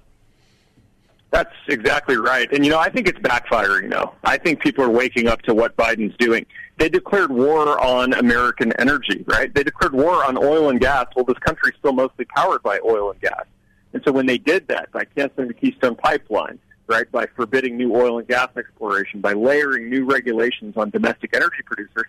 That's 1.31 1.55
exactly 1.69 2.17
right. 2.17 2.51
And, 2.53 2.65
you 2.65 2.71
know, 2.71 2.79
I 2.79 2.89
think 2.89 3.07
it's 3.07 3.19
backfiring, 3.19 3.91
though. 3.91 4.15
I 4.25 4.39
think 4.39 4.61
people 4.61 4.83
are 4.85 4.91
waking 4.91 5.29
up 5.29 5.43
to 5.43 5.55
what 5.55 5.77
Biden's 5.77 6.17
doing. 6.17 6.47
They 6.79 6.89
declared 6.89 7.31
war 7.31 7.79
on 7.85 8.15
American 8.15 8.73
energy, 8.81 9.25
right? 9.27 9.53
They 9.53 9.63
declared 9.63 9.93
war 9.93 10.25
on 10.25 10.39
oil 10.39 10.71
and 10.71 10.81
gas. 10.81 11.07
Well, 11.15 11.27
this 11.27 11.39
country's 11.39 11.75
still 11.79 11.93
mostly 11.93 12.25
powered 12.25 12.63
by 12.63 12.79
oil 12.85 13.11
and 13.11 13.21
gas. 13.21 13.45
And 13.93 14.03
so 14.05 14.13
when 14.13 14.27
they 14.27 14.39
did 14.39 14.69
that, 14.69 14.91
by 14.93 15.05
canceling 15.05 15.49
the 15.49 15.55
Keystone 15.55 15.97
Pipeline, 15.97 16.59
right, 16.87 17.11
by 17.13 17.27
forbidding 17.37 17.77
new 17.77 17.95
oil 17.95 18.19
and 18.19 18.27
gas 18.27 18.49
exploration, 18.57 19.21
by 19.21 19.35
layering 19.35 19.91
new 19.91 20.07
regulations 20.07 20.77
on 20.77 20.91
domestic 20.91 21.35
energy 21.35 21.63
producers, 21.67 22.07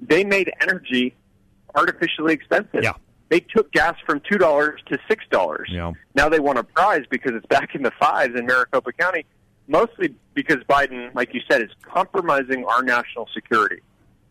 they 0.00 0.24
made 0.24 0.52
energy 0.60 1.14
artificially 1.74 2.34
expensive. 2.34 2.82
Yeah. 2.82 2.94
They 3.28 3.40
took 3.40 3.70
gas 3.72 3.96
from 4.06 4.20
two 4.20 4.38
dollars 4.38 4.80
to 4.86 4.98
six 5.08 5.24
dollars. 5.30 5.68
Yeah. 5.70 5.92
Now 6.14 6.28
they 6.28 6.40
want 6.40 6.58
a 6.58 6.64
prize 6.64 7.04
because 7.10 7.32
it's 7.34 7.46
back 7.46 7.74
in 7.74 7.82
the 7.82 7.92
fives 8.00 8.34
in 8.34 8.46
Maricopa 8.46 8.92
County, 8.92 9.26
mostly 9.66 10.14
because 10.34 10.58
Biden, 10.68 11.14
like 11.14 11.34
you 11.34 11.40
said, 11.50 11.60
is 11.62 11.70
compromising 11.82 12.64
our 12.64 12.82
national 12.82 13.28
security 13.34 13.82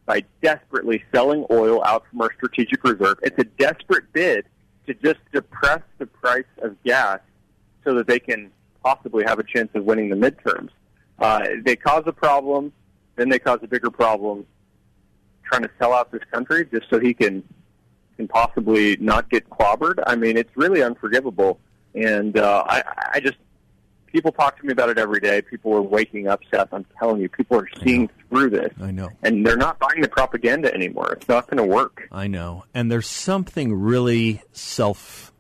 by 0.06 0.24
desperately 0.42 1.04
selling 1.14 1.46
oil 1.52 1.84
out 1.84 2.06
from 2.10 2.22
our 2.22 2.34
strategic 2.34 2.84
reserve. 2.84 3.20
It's 3.22 3.38
a 3.38 3.44
desperate 3.44 4.12
bid 4.14 4.46
to 4.88 4.94
just 4.94 5.20
depress 5.34 5.82
the 5.98 6.06
price 6.08 6.46
of 6.62 6.82
gas 6.84 7.20
so 7.84 7.94
that 7.96 8.08
they 8.08 8.20
can 8.20 8.52
possibly 8.84 9.26
have 9.26 9.38
a 9.38 9.44
chance 9.44 9.70
of 9.76 9.84
winning 9.84 10.10
the 10.10 10.16
midterms. 10.16 10.70
Uh, 11.20 11.46
they 11.66 11.76
cause 11.76 12.04
a 12.06 12.14
problem. 12.14 12.72
then 13.16 13.30
they 13.30 13.40
cause 13.40 13.60
a 13.64 13.68
bigger 13.68 13.90
problem 13.90 14.46
trying 15.44 15.64
to 15.64 15.70
sell 15.80 15.94
out 15.94 16.12
this 16.12 16.24
country 16.32 16.66
just 16.72 16.90
so 16.90 17.00
he 17.00 17.14
can 17.14 17.44
can 18.18 18.28
possibly 18.28 18.98
not 18.98 19.30
get 19.30 19.50
clobbered. 19.50 20.04
I 20.06 20.16
mean, 20.16 20.38
it's 20.38 20.56
really 20.56 20.84
unforgivable. 20.84 21.60
And 21.96 22.38
uh, 22.38 22.64
I, 22.68 22.84
I 23.14 23.20
just 23.20 23.38
people 24.08 24.32
talk 24.32 24.60
to 24.60 24.66
me 24.66 24.74
about 24.74 24.90
it 24.90 24.98
every 24.98 25.20
day. 25.20 25.42
People 25.42 25.74
are 25.74 25.82
waking 25.82 26.28
up, 26.28 26.42
Seth. 26.52 26.74
I'm 26.74 26.86
telling 27.00 27.22
you, 27.22 27.30
people 27.30 27.58
are 27.60 27.70
seeing 27.84 28.10
through 28.30 28.50
this. 28.50 28.74
I 28.82 28.92
know. 28.92 29.10
And 29.24 29.46
they're 29.46 29.58
not 29.58 29.80
buying 29.80 30.02
the 30.02 30.08
propaganda 30.08 30.74
anymore. 30.74 31.14
It's 31.14 31.28
not 31.28 31.48
going 31.48 31.58
to 31.58 31.64
work. 31.64 32.08
I 32.12 32.28
know. 32.28 32.66
And 32.74 32.92
there's 32.92 33.08
something 33.08 33.74
really 33.74 34.42
self 34.52 35.32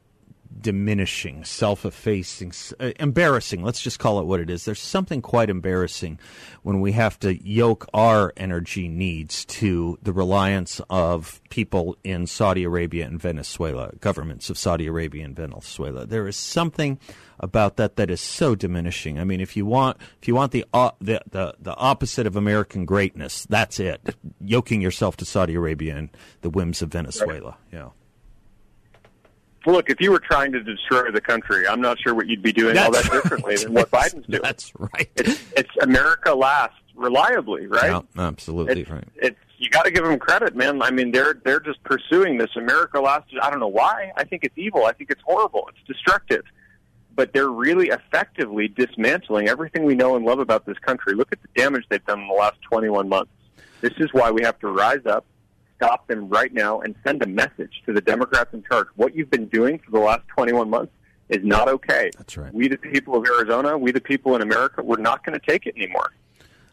diminishing, 0.59 1.43
self 1.43 1.85
effacing, 1.85 2.51
uh, 2.79 2.91
embarrassing. 2.99 3.63
Let's 3.63 3.81
just 3.81 3.99
call 3.99 4.19
it 4.19 4.25
what 4.25 4.39
it 4.39 4.49
is. 4.49 4.65
There's 4.65 4.81
something 4.81 5.21
quite 5.21 5.49
embarrassing 5.49 6.19
when 6.63 6.81
we 6.81 6.91
have 6.93 7.19
to 7.19 7.35
yoke 7.47 7.87
our 7.93 8.33
energy 8.37 8.87
needs 8.87 9.45
to 9.45 9.97
the 10.01 10.13
reliance 10.13 10.81
of 10.89 11.41
people 11.49 11.97
in 12.03 12.27
Saudi 12.27 12.63
Arabia 12.63 13.05
and 13.05 13.21
Venezuela, 13.21 13.91
governments 13.99 14.49
of 14.49 14.57
Saudi 14.57 14.87
Arabia 14.87 15.25
and 15.25 15.35
Venezuela. 15.35 16.05
There 16.05 16.27
is 16.27 16.37
something 16.37 16.99
about 17.39 17.77
that 17.77 17.95
that 17.97 18.09
is 18.09 18.21
so 18.21 18.55
diminishing. 18.55 19.19
I 19.19 19.23
mean, 19.23 19.41
if 19.41 19.55
you 19.55 19.65
want 19.65 19.97
if 20.21 20.27
you 20.27 20.35
want 20.35 20.51
the 20.51 20.65
uh, 20.73 20.91
the, 20.99 21.21
the 21.29 21.55
the 21.59 21.75
opposite 21.75 22.27
of 22.27 22.35
American 22.35 22.85
greatness, 22.85 23.45
that's 23.49 23.79
it. 23.79 24.15
Yoking 24.41 24.81
yourself 24.81 25.17
to 25.17 25.25
Saudi 25.25 25.55
Arabia 25.55 25.95
and 25.95 26.09
the 26.41 26.49
whims 26.49 26.81
of 26.81 26.89
Venezuela. 26.89 27.57
Right. 27.71 27.79
Yeah. 27.79 27.89
Look, 29.65 29.89
if 29.89 29.99
you 29.99 30.11
were 30.11 30.19
trying 30.19 30.53
to 30.53 30.63
destroy 30.63 31.11
the 31.11 31.19
country, 31.19 31.67
I'm 31.67 31.81
not 31.81 31.99
sure 31.99 32.13
what 32.13 32.27
you'd 32.27 32.41
be 32.41 32.53
doing 32.53 32.75
that's 32.75 32.85
all 32.85 32.91
that 32.93 33.11
differently 33.11 33.57
than 33.57 33.73
what 33.73 33.91
Biden's 33.91 34.25
doing. 34.25 34.41
That's 34.41 34.71
right. 34.77 35.09
It's, 35.15 35.43
it's 35.57 35.77
America 35.81 36.33
last 36.33 36.75
reliably, 36.95 37.67
right? 37.67 37.91
Yeah, 37.91 38.01
absolutely 38.17 38.81
it's, 38.81 38.89
right. 38.89 39.03
It's 39.15 39.37
you 39.57 39.69
got 39.69 39.85
to 39.85 39.91
give 39.91 40.03
them 40.03 40.19
credit, 40.19 40.55
man. 40.55 40.81
I 40.81 40.91
mean, 40.91 41.11
they're 41.11 41.39
they're 41.43 41.59
just 41.59 41.83
pursuing 41.83 42.37
this 42.37 42.55
America 42.55 42.99
last. 42.99 43.25
I 43.41 43.49
don't 43.49 43.59
know 43.59 43.67
why. 43.67 44.11
I 44.15 44.23
think 44.23 44.43
it's 44.43 44.57
evil. 44.57 44.85
I 44.85 44.93
think 44.93 45.11
it's 45.11 45.21
horrible. 45.25 45.69
It's 45.69 45.87
destructive. 45.87 46.43
But 47.15 47.33
they're 47.33 47.49
really 47.49 47.87
effectively 47.87 48.67
dismantling 48.67 49.49
everything 49.49 49.85
we 49.85 49.95
know 49.95 50.15
and 50.15 50.23
love 50.23 50.39
about 50.39 50.67
this 50.67 50.77
country. 50.77 51.15
Look 51.15 51.31
at 51.31 51.41
the 51.41 51.47
damage 51.55 51.85
they've 51.89 52.05
done 52.05 52.21
in 52.21 52.27
the 52.27 52.33
last 52.33 52.61
21 52.61 53.09
months. 53.09 53.31
This 53.81 53.93
is 53.97 54.13
why 54.13 54.29
we 54.29 54.43
have 54.43 54.59
to 54.59 54.67
rise 54.67 55.05
up 55.07 55.25
stop 55.77 56.07
them 56.07 56.27
right 56.27 56.53
now 56.53 56.81
and 56.81 56.95
send 57.05 57.23
a 57.23 57.27
message 57.27 57.81
to 57.85 57.93
the 57.93 58.01
Democrats 58.01 58.53
in 58.53 58.63
charge. 58.63 58.87
What 58.95 59.15
you've 59.15 59.29
been 59.29 59.47
doing 59.47 59.79
for 59.79 59.91
the 59.91 59.99
last 59.99 60.27
21 60.27 60.69
months 60.69 60.91
is 61.29 61.43
not 61.43 61.67
okay. 61.69 62.11
That's 62.17 62.37
right. 62.37 62.53
We, 62.53 62.67
the 62.67 62.77
people 62.77 63.15
of 63.15 63.25
Arizona, 63.25 63.77
we, 63.77 63.91
the 63.91 64.01
people 64.01 64.35
in 64.35 64.41
America, 64.41 64.83
we're 64.83 64.97
not 64.97 65.25
going 65.25 65.39
to 65.39 65.45
take 65.45 65.65
it 65.65 65.75
anymore. 65.77 66.11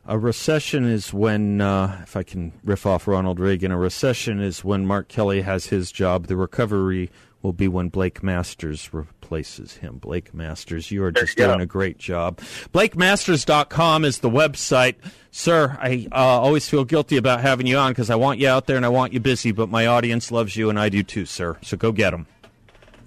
A 0.07 0.19
recession 0.19 0.85
is 0.85 1.15
when, 1.15 1.61
uh, 1.61 2.01
if 2.03 2.17
I 2.17 2.23
can 2.23 2.53
riff 2.63 2.85
off 2.85 3.09
Ronald 3.09 3.41
Reagan, 3.41 3.73
a 3.73 3.79
recession 3.79 4.41
is 4.41 4.63
when 4.63 4.85
Mark 4.87 5.09
Kelly 5.09 5.43
has 5.43 5.67
his 5.67 5.91
job. 5.91 6.27
The 6.27 6.37
recovery 6.37 7.11
will 7.41 7.55
be 7.55 7.69
when 7.69 7.89
Blake 7.89 8.23
Masters 8.23 8.93
replaces 9.25 9.77
him. 9.77 9.97
Blake 9.97 10.35
Masters, 10.35 10.91
you 10.91 11.03
are 11.03 11.11
just 11.11 11.37
doing 11.37 11.61
a 11.61 11.67
great 11.67 11.97
job. 11.97 12.39
BlakeMasters.com 12.75 14.05
is 14.05 14.19
the 14.19 14.29
website. 14.29 14.97
Sir, 15.31 15.79
I 15.81 16.07
uh, 16.13 16.17
always 16.17 16.69
feel 16.69 16.85
guilty 16.85 17.17
about 17.17 17.41
having 17.41 17.67
you 17.67 17.79
on 17.79 17.93
because 17.93 18.11
I 18.11 18.17
want 18.17 18.39
you 18.39 18.49
out 18.49 18.67
there 18.67 18.77
and 18.77 18.85
I 18.85 18.91
want 18.91 19.15
you 19.15 19.21
busy, 19.21 19.51
but 19.51 19.71
my 19.71 19.87
audience 19.87 20.31
loves 20.31 20.57
you 20.57 20.69
and 20.69 20.79
I 20.79 20.91
do 20.91 21.03
too, 21.03 21.25
sir. 21.25 21.57
So 21.63 21.77
go 21.79 21.91
get 21.91 22.11
them. 22.11 22.27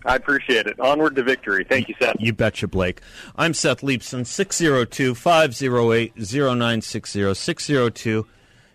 I 0.06 0.16
appreciate 0.16 0.66
it. 0.66 0.80
Onward 0.80 1.16
to 1.18 1.24
victory. 1.24 1.64
Thank 1.64 1.88
you, 1.90 1.96
Seth. 2.00 2.16
You 2.18 2.34
betcha, 2.34 2.68
Blake. 2.68 3.02
I'm 3.36 3.54
Seth 3.54 3.82
Leibsohn, 3.82 4.26
602 4.26 5.14
508 5.14 6.14
0960 6.18 7.34
602 7.34 8.26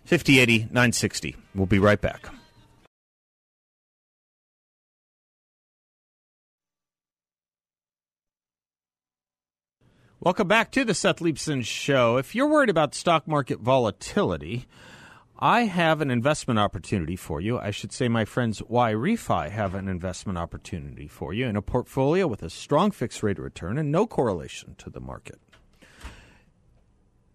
5080 0.05 0.59
960. 0.59 1.35
We'll 1.55 1.65
be 1.65 1.79
right 1.79 1.99
back. 1.99 2.29
Welcome 10.23 10.47
back 10.47 10.71
to 10.71 10.85
the 10.85 10.93
Seth 10.93 11.19
Leibsohn 11.19 11.65
Show. 11.65 12.15
If 12.15 12.33
you're 12.33 12.47
worried 12.47 12.69
about 12.69 12.95
stock 12.95 13.27
market 13.27 13.59
volatility, 13.59 14.67
I 15.37 15.63
have 15.63 15.99
an 15.99 16.09
investment 16.09 16.61
opportunity 16.61 17.17
for 17.17 17.41
you. 17.41 17.59
I 17.59 17.71
should 17.71 17.91
say 17.91 18.07
my 18.07 18.23
friends 18.23 18.61
YRefy 18.61 19.49
have 19.51 19.75
an 19.75 19.89
investment 19.89 20.37
opportunity 20.37 21.09
for 21.09 21.33
you 21.33 21.45
in 21.47 21.57
a 21.57 21.61
portfolio 21.61 22.25
with 22.25 22.41
a 22.41 22.49
strong 22.49 22.91
fixed 22.91 23.21
rate 23.21 23.37
of 23.37 23.43
return 23.43 23.77
and 23.77 23.91
no 23.91 24.07
correlation 24.07 24.75
to 24.77 24.89
the 24.89 25.01
market. 25.01 25.41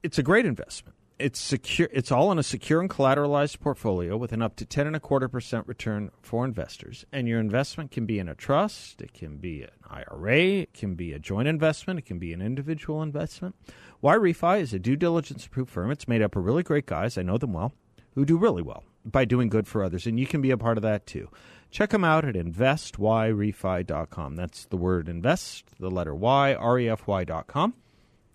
It's 0.03 0.19
a 0.19 0.23
great 0.23 0.47
investment 0.47 0.97
it's 1.19 1.41
secure. 1.41 1.89
It's 1.93 2.13
all 2.13 2.31
in 2.31 2.39
a 2.39 2.43
secure 2.43 2.81
and 2.81 2.89
collateralized 2.89 3.61
portfolio 3.61 4.17
with 4.17 4.33
an 4.33 4.43
up 4.43 4.57
to 4.57 4.65
ten 4.65 4.87
and 4.87 4.95
a 4.95 5.01
quarter 5.01 5.29
percent 5.29 5.67
return 5.67 6.11
for 6.23 6.45
investors. 6.45 7.05
And 7.13 7.27
your 7.27 7.41
investment 7.41 7.91
can 7.91 8.07
be 8.07 8.19
in 8.19 8.29
a 8.29 8.35
trust, 8.35 9.03
it 9.03 9.13
can 9.13 9.39
be 9.39 9.63
an 9.63 9.71
IRA, 9.89 10.63
it 10.63 10.75
can 10.75 10.95
be 10.95 11.13
a 11.13 11.19
joint 11.19 11.49
investment, 11.49 11.99
it 11.99 12.07
can 12.07 12.19
be 12.19 12.33
an 12.33 12.41
individual 12.41 13.03
investment. 13.03 13.57
YRefy 14.03 14.61
is 14.61 14.73
a 14.73 14.79
due 14.79 14.97
diligence 14.97 15.47
approved 15.47 15.71
firm. 15.71 15.91
It's 15.91 16.09
made 16.09 16.23
up 16.23 16.37
of 16.37 16.45
really 16.45 16.63
great 16.63 16.87
guys. 16.87 17.19
I 17.19 17.23
know 17.23 17.39
them 17.39 17.53
well, 17.53 17.73
who 18.15 18.25
do 18.25 18.37
really 18.37 18.63
well 18.63 18.85
by 19.05 19.25
doing 19.25 19.49
good 19.49 19.67
for 19.67 19.83
others, 19.83 20.07
and 20.07 20.21
you 20.21 20.27
can 20.27 20.41
be 20.41 20.51
a 20.51 20.59
part 20.59 20.79
of 20.79 20.83
that 20.83 21.07
too. 21.07 21.29
Check 21.71 21.91
them 21.91 22.05
out 22.05 22.25
at 22.25 22.35
investyrefy.com. 22.35 24.37
That's 24.37 24.65
the 24.67 24.77
word 24.77 25.09
invest, 25.09 25.79
the 25.79 25.91
letter 25.91 26.15
Y, 26.15 26.55
R 26.55 26.79
E 26.79 26.89
F 26.89 27.07
Y.com 27.07 27.75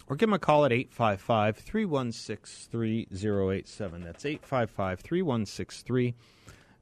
or 0.07 0.15
give 0.15 0.27
them 0.27 0.33
a 0.33 0.39
call 0.39 0.65
at 0.65 0.71
855 0.71 1.57
316 1.57 2.69
3087. 2.69 4.03
That's 4.03 4.25
855 4.25 4.99
316 4.99 6.13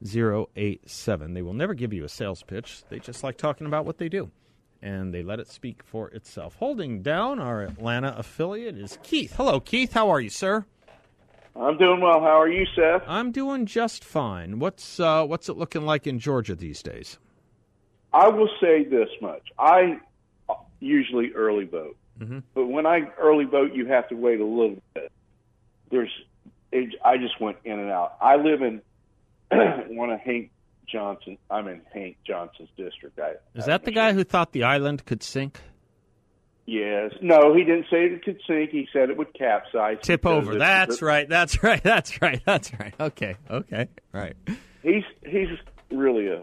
3087. 0.04 1.34
They 1.34 1.42
will 1.42 1.52
never 1.52 1.74
give 1.74 1.92
you 1.92 2.04
a 2.04 2.08
sales 2.08 2.42
pitch, 2.42 2.82
they 2.88 2.98
just 2.98 3.22
like 3.22 3.36
talking 3.36 3.66
about 3.66 3.84
what 3.84 3.98
they 3.98 4.08
do. 4.08 4.30
And 4.82 5.14
they 5.14 5.22
let 5.22 5.38
it 5.38 5.48
speak 5.48 5.82
for 5.84 6.08
itself. 6.10 6.56
Holding 6.56 7.02
down 7.02 7.38
our 7.38 7.62
Atlanta 7.62 8.16
affiliate 8.18 8.76
is 8.76 8.98
Keith. 9.04 9.34
Hello, 9.36 9.60
Keith. 9.60 9.92
How 9.92 10.10
are 10.10 10.20
you, 10.20 10.28
sir? 10.30 10.64
I'm 11.54 11.76
doing 11.78 12.00
well. 12.00 12.20
How 12.20 12.40
are 12.40 12.48
you, 12.48 12.66
Seth? 12.74 13.02
I'm 13.06 13.30
doing 13.30 13.66
just 13.66 14.02
fine. 14.02 14.58
What's 14.58 14.98
uh, 14.98 15.24
what's 15.24 15.48
it 15.48 15.56
looking 15.56 15.84
like 15.84 16.06
in 16.06 16.18
Georgia 16.18 16.56
these 16.56 16.82
days? 16.82 17.18
I 18.12 18.28
will 18.28 18.48
say 18.60 18.84
this 18.84 19.08
much: 19.20 19.42
I 19.58 20.00
usually 20.80 21.32
early 21.32 21.64
vote. 21.64 21.96
Mm-hmm. 22.18 22.38
But 22.54 22.66
when 22.66 22.86
I 22.86 23.10
early 23.18 23.44
vote, 23.44 23.72
you 23.74 23.86
have 23.86 24.08
to 24.08 24.14
wait 24.14 24.40
a 24.40 24.44
little 24.44 24.76
bit. 24.94 25.10
There's, 25.90 26.10
it, 26.70 26.94
I 27.04 27.16
just 27.16 27.40
went 27.40 27.58
in 27.64 27.78
and 27.78 27.90
out. 27.90 28.16
I 28.20 28.36
live 28.36 28.62
in 28.62 28.82
one 29.96 30.10
of 30.10 30.20
Hank 30.20 30.50
Johnson. 30.86 31.38
I'm 31.50 31.68
in 31.68 31.80
Hank 31.92 32.16
Johnson's 32.26 32.68
district. 32.76 33.18
I, 33.18 33.34
Is 33.54 33.66
that 33.66 33.84
the 33.84 33.90
guy 33.90 34.12
who 34.12 34.24
thought 34.24 34.52
the 34.52 34.64
island 34.64 35.04
could 35.04 35.22
sink? 35.22 35.60
Yes. 36.64 37.12
No, 37.20 37.54
he 37.54 37.64
didn't 37.64 37.86
say 37.90 38.04
it 38.04 38.24
could 38.24 38.40
sink. 38.46 38.70
He 38.70 38.86
said 38.92 39.10
it 39.10 39.16
would 39.16 39.34
capsize. 39.34 39.98
Tip 40.02 40.24
over. 40.24 40.56
That's 40.56 41.00
the, 41.00 41.06
right. 41.06 41.28
That's 41.28 41.62
right. 41.62 41.82
That's 41.82 42.22
right. 42.22 42.40
That's 42.44 42.72
right. 42.78 42.94
Okay. 43.00 43.36
Okay. 43.50 43.88
Right. 44.12 44.36
He's 44.82 45.04
he's 45.24 45.48
really 45.90 46.28
a, 46.28 46.42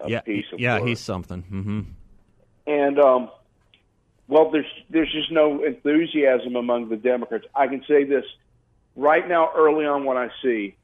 a 0.00 0.08
yeah, 0.08 0.20
piece 0.20 0.44
of 0.52 0.60
yeah. 0.60 0.78
Work. 0.78 0.88
He's 0.88 1.00
something. 1.00 1.42
Mm-hmm. 1.42 1.80
And 2.66 3.00
um, 3.00 3.30
well, 4.28 4.50
there's 4.50 4.66
there's 4.90 5.10
just 5.10 5.32
no 5.32 5.64
enthusiasm 5.64 6.54
among 6.54 6.90
the 6.90 6.96
Democrats. 6.96 7.46
I 7.54 7.66
can 7.66 7.82
say 7.88 8.04
this 8.04 8.24
right 8.94 9.26
now, 9.26 9.50
early 9.56 9.86
on, 9.86 10.04
what 10.04 10.16
I 10.16 10.28
see, 10.42 10.76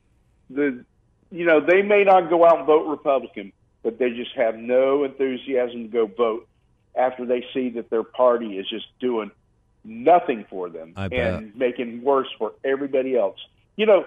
the 0.51 0.85
you 1.31 1.45
know 1.45 1.61
they 1.61 1.83
may 1.83 2.05
not 2.05 2.31
go 2.31 2.45
out 2.45 2.59
and 2.59 2.67
vote 2.67 2.89
Republican, 2.89 3.53
but 3.83 3.99
they 3.99 4.11
just 4.11 4.35
have 4.35 4.57
no 4.57 5.05
enthusiasm 5.05 5.83
to 5.85 5.89
go 5.89 6.07
vote 6.07 6.49
after 6.97 7.27
they 7.27 7.45
see 7.53 7.71
that 7.71 7.91
their 7.91 8.03
party 8.03 8.59
is 8.59 8.69
just 8.69 8.87
doing 8.99 9.31
nothing 9.85 10.47
for 10.49 10.71
them 10.71 10.95
and 10.97 11.55
making 11.55 12.03
worse 12.03 12.29
for 12.39 12.53
everybody 12.65 13.17
else. 13.17 13.39
You 13.77 13.87
know, 13.87 14.05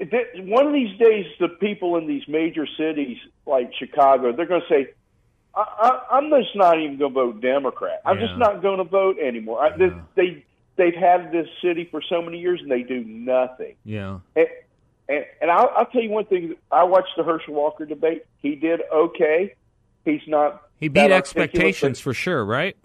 one 0.00 0.66
of 0.66 0.72
these 0.72 0.98
days, 0.98 1.26
the 1.38 1.48
people 1.48 1.96
in 1.96 2.06
these 2.06 2.26
major 2.26 2.66
cities 2.78 3.18
like 3.46 3.72
Chicago, 3.78 4.32
they're 4.32 4.46
going 4.46 4.62
to 4.62 4.68
say, 4.68 4.92
I, 5.54 6.00
I, 6.10 6.18
am 6.18 6.30
just 6.30 6.54
not 6.54 6.78
even 6.78 6.98
going 6.98 7.12
to 7.12 7.14
vote 7.14 7.40
Democrat. 7.40 8.02
I'm 8.04 8.18
yeah. 8.18 8.26
just 8.26 8.38
not 8.38 8.62
going 8.62 8.78
to 8.78 8.84
vote 8.84 9.18
anymore. 9.18 9.62
I, 9.62 9.76
yeah. 9.76 10.00
they, 10.14 10.44
they 10.76 10.92
have 10.92 11.22
had 11.22 11.32
this 11.32 11.48
city 11.62 11.88
for 11.90 12.02
so 12.08 12.22
many 12.22 12.38
years 12.38 12.60
and 12.62 12.70
they 12.70 12.82
do 12.82 13.04
nothing. 13.04 13.74
Yeah. 13.84 14.20
And, 14.36 14.46
and, 15.08 15.24
and 15.42 15.50
I'll, 15.50 15.72
I'll 15.76 15.86
tell 15.86 16.02
you 16.02 16.10
one 16.10 16.26
thing. 16.26 16.54
I 16.70 16.84
watched 16.84 17.16
the 17.16 17.24
Herschel 17.24 17.54
Walker 17.54 17.84
debate. 17.84 18.24
He 18.38 18.54
did 18.54 18.80
okay. 18.92 19.54
He's 20.04 20.22
not. 20.26 20.62
He 20.78 20.88
beat 20.88 21.10
expectations 21.10 22.00
for 22.00 22.14
sure, 22.14 22.44
right? 22.44 22.76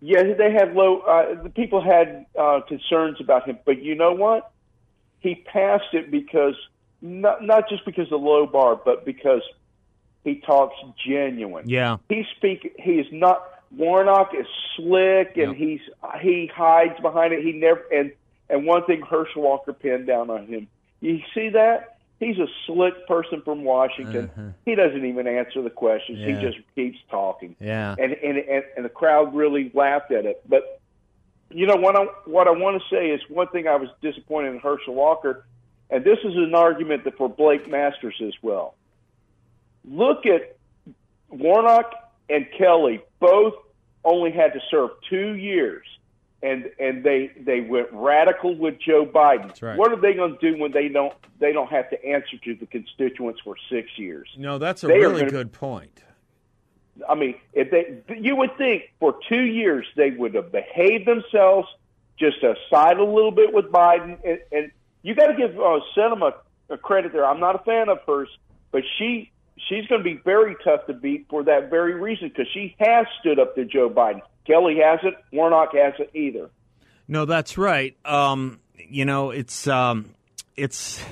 Yeah, 0.00 0.22
they 0.34 0.52
had 0.52 0.74
low. 0.74 1.00
Uh, 1.00 1.42
the 1.42 1.50
people 1.50 1.82
had 1.82 2.24
uh, 2.38 2.60
concerns 2.66 3.20
about 3.20 3.46
him, 3.46 3.58
but 3.66 3.82
you 3.82 3.94
know 3.94 4.12
what? 4.12 4.52
He 5.18 5.34
passed 5.34 5.92
it 5.92 6.10
because 6.10 6.54
not 7.02 7.42
not 7.42 7.68
just 7.68 7.84
because 7.84 8.04
of 8.04 8.10
the 8.10 8.18
low 8.18 8.46
bar, 8.46 8.76
but 8.82 9.04
because 9.04 9.42
he 10.24 10.40
talks 10.40 10.76
genuine. 11.06 11.68
Yeah. 11.68 11.98
He 12.08 12.24
speak. 12.36 12.74
He 12.78 12.92
is 12.92 13.06
not. 13.12 13.46
Warnock 13.76 14.32
is 14.34 14.46
slick, 14.76 15.36
and 15.36 15.52
yep. 15.52 15.56
he's 15.56 15.80
he 16.20 16.50
hides 16.52 16.98
behind 17.00 17.32
it. 17.32 17.44
He 17.44 17.52
never 17.52 17.82
and 17.92 18.12
And 18.50 18.66
one 18.66 18.84
thing 18.84 19.00
Herschel 19.00 19.42
Walker 19.42 19.72
pinned 19.72 20.06
down 20.06 20.28
on 20.28 20.46
him. 20.46 20.66
You 21.00 21.20
see 21.34 21.50
that? 21.50 21.98
He's 22.18 22.36
a 22.38 22.48
slick 22.66 23.06
person 23.06 23.40
from 23.42 23.64
Washington. 23.64 24.30
Uh-huh. 24.36 24.48
He 24.66 24.74
doesn't 24.74 25.06
even 25.06 25.26
answer 25.26 25.62
the 25.62 25.70
questions. 25.70 26.18
Yeah. 26.18 26.38
He 26.38 26.46
just 26.46 26.58
keeps 26.74 26.98
talking. 27.10 27.56
Yeah. 27.60 27.94
And, 27.98 28.12
and 28.12 28.36
and 28.36 28.64
and 28.76 28.84
the 28.84 28.90
crowd 28.90 29.34
really 29.34 29.70
laughed 29.72 30.12
at 30.12 30.26
it. 30.26 30.42
But 30.46 30.80
you 31.50 31.66
know 31.66 31.76
what 31.76 31.96
I 31.96 32.04
what 32.26 32.46
I 32.46 32.50
want 32.50 32.82
to 32.82 32.94
say 32.94 33.10
is 33.10 33.20
one 33.28 33.48
thing 33.48 33.66
I 33.68 33.76
was 33.76 33.88
disappointed 34.02 34.52
in 34.52 34.58
Herschel 34.58 34.94
Walker, 34.94 35.46
and 35.88 36.04
this 36.04 36.18
is 36.24 36.34
an 36.36 36.54
argument 36.54 37.04
that 37.04 37.16
for 37.16 37.28
Blake 37.28 37.70
Masters 37.70 38.20
as 38.22 38.34
well. 38.42 38.74
Look 39.84 40.26
at 40.26 40.56
Warnock 41.28 41.92
and 42.28 42.46
Kelly 42.56 43.00
both 43.18 43.54
only 44.04 44.30
had 44.30 44.52
to 44.52 44.60
serve 44.70 44.90
two 45.08 45.34
years, 45.34 45.86
and 46.42 46.70
and 46.78 47.02
they 47.04 47.30
they 47.38 47.60
went 47.60 47.88
radical 47.92 48.54
with 48.56 48.78
Joe 48.78 49.04
Biden. 49.06 49.60
right. 49.62 49.76
What 49.78 49.92
are 49.92 49.96
they 50.00 50.14
going 50.14 50.38
to 50.38 50.52
do 50.52 50.58
when 50.60 50.72
they 50.72 50.88
don't 50.88 51.12
they 51.38 51.52
don't 51.52 51.70
have 51.70 51.88
to 51.90 52.04
answer 52.04 52.36
to 52.44 52.54
the 52.54 52.66
constituents 52.66 53.40
for 53.44 53.56
six 53.70 53.88
years? 53.96 54.28
No, 54.36 54.58
that's 54.58 54.84
a 54.84 54.86
They 54.86 54.98
really 54.98 55.20
gonna- 55.20 55.30
good 55.30 55.52
point. 55.52 56.02
I 57.08 57.14
mean, 57.14 57.36
if 57.54 57.70
they, 57.70 58.02
you 58.18 58.36
would 58.36 58.58
think 58.58 58.92
for 58.98 59.18
two 59.26 59.40
years 59.42 59.86
they 59.96 60.10
would 60.10 60.34
have 60.34 60.52
behaved 60.52 61.06
themselves, 61.06 61.66
just 62.18 62.44
uh, 62.44 62.54
side 62.68 62.98
a 62.98 63.04
little 63.04 63.30
bit 63.30 63.54
with 63.54 63.66
Biden, 63.72 64.18
and, 64.22 64.38
and 64.52 64.70
you 65.02 65.14
got 65.14 65.28
to 65.28 65.34
give 65.34 65.58
uh, 65.58 65.80
Sinema 65.96 66.34
a 66.68 66.76
credit 66.76 67.12
there. 67.12 67.24
I'm 67.24 67.40
not 67.40 67.54
a 67.54 67.58
fan 67.60 67.88
of 67.88 68.00
hers, 68.06 68.28
but 68.70 68.82
she 68.98 69.30
she's 69.68 69.86
going 69.86 70.00
to 70.00 70.04
be 70.04 70.20
very 70.24 70.56
tough 70.64 70.86
to 70.86 70.92
beat 70.92 71.26
for 71.28 71.42
that 71.44 71.70
very 71.70 71.94
reason 71.94 72.28
because 72.28 72.46
she 72.52 72.74
has 72.78 73.06
stood 73.20 73.38
up 73.38 73.54
to 73.54 73.64
Joe 73.64 73.90
Biden. 73.90 74.20
Kelly 74.46 74.78
hasn't, 74.82 75.14
Warnock 75.32 75.74
hasn't 75.74 76.10
either. 76.14 76.50
No, 77.06 77.24
that's 77.24 77.58
right. 77.58 77.96
Um, 78.04 78.60
you 78.76 79.04
know, 79.04 79.30
it's 79.30 79.66
um, 79.66 80.14
it's 80.56 81.02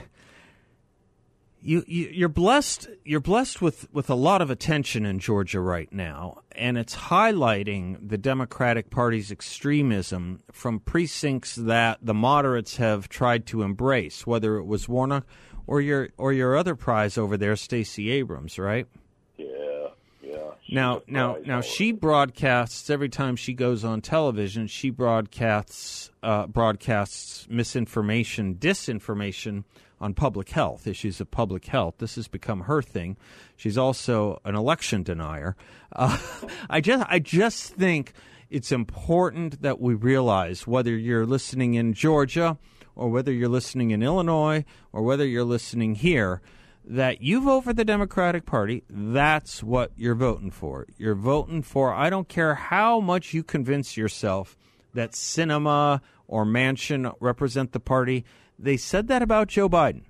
you, 1.60 1.82
you 1.86 2.08
you're 2.12 2.28
blessed 2.28 2.88
you're 3.04 3.20
blessed 3.20 3.60
with 3.60 3.92
with 3.92 4.08
a 4.08 4.14
lot 4.14 4.40
of 4.40 4.50
attention 4.50 5.04
in 5.04 5.18
Georgia 5.18 5.60
right 5.60 5.92
now, 5.92 6.42
and 6.52 6.78
it's 6.78 6.94
highlighting 6.94 7.98
the 8.08 8.16
Democratic 8.16 8.90
Party's 8.90 9.32
extremism 9.32 10.40
from 10.52 10.80
precincts 10.80 11.56
that 11.56 11.98
the 12.00 12.14
moderates 12.14 12.76
have 12.76 13.08
tried 13.08 13.44
to 13.46 13.62
embrace, 13.62 14.26
whether 14.26 14.56
it 14.56 14.64
was 14.64 14.88
Warnock 14.88 15.26
or 15.68 15.80
your 15.82 16.08
or 16.16 16.32
your 16.32 16.56
other 16.56 16.74
prize 16.74 17.16
over 17.16 17.36
there, 17.36 17.54
Stacey 17.54 18.10
Abrams, 18.10 18.58
right? 18.58 18.88
Yeah, 19.36 19.88
yeah. 20.22 20.50
Now, 20.70 21.02
now, 21.06 21.36
now, 21.44 21.60
she 21.60 21.92
broadcasts 21.92 22.90
every 22.90 23.10
time 23.10 23.36
she 23.36 23.52
goes 23.52 23.84
on 23.84 24.00
television. 24.00 24.66
She 24.66 24.90
broadcasts 24.90 26.10
uh, 26.22 26.46
broadcasts 26.46 27.46
misinformation, 27.48 28.56
disinformation 28.56 29.64
on 30.00 30.14
public 30.14 30.48
health 30.48 30.86
issues 30.86 31.20
of 31.20 31.30
public 31.30 31.66
health. 31.66 31.96
This 31.98 32.14
has 32.14 32.28
become 32.28 32.62
her 32.62 32.80
thing. 32.80 33.16
She's 33.56 33.76
also 33.76 34.40
an 34.44 34.54
election 34.54 35.02
denier. 35.02 35.54
Uh, 35.94 36.18
I 36.70 36.80
just, 36.80 37.04
I 37.08 37.18
just 37.18 37.74
think 37.74 38.14
it's 38.48 38.72
important 38.72 39.60
that 39.60 39.80
we 39.80 39.94
realize 39.94 40.66
whether 40.66 40.96
you're 40.96 41.26
listening 41.26 41.74
in 41.74 41.92
Georgia 41.92 42.56
or 42.98 43.08
whether 43.08 43.32
you're 43.32 43.48
listening 43.48 43.92
in 43.92 44.02
Illinois 44.02 44.64
or 44.92 45.02
whether 45.02 45.24
you're 45.24 45.44
listening 45.44 45.94
here 45.94 46.42
that 46.84 47.22
you 47.22 47.40
vote 47.40 47.62
for 47.62 47.72
the 47.72 47.84
Democratic 47.84 48.44
Party, 48.44 48.82
that's 48.90 49.62
what 49.62 49.92
you're 49.96 50.14
voting 50.14 50.50
for. 50.50 50.86
You're 50.96 51.14
voting 51.14 51.62
for, 51.62 51.94
I 51.94 52.10
don't 52.10 52.28
care 52.28 52.54
how 52.54 52.98
much 52.98 53.32
you 53.32 53.42
convince 53.42 53.96
yourself 53.96 54.56
that 54.94 55.12
Sinema 55.12 56.00
or 56.26 56.44
Manchin 56.44 57.14
represent 57.20 57.72
the 57.72 57.80
party. 57.80 58.24
They 58.58 58.76
said 58.76 59.08
that 59.08 59.22
about 59.22 59.48
Joe 59.48 59.68
Biden. 59.68 60.02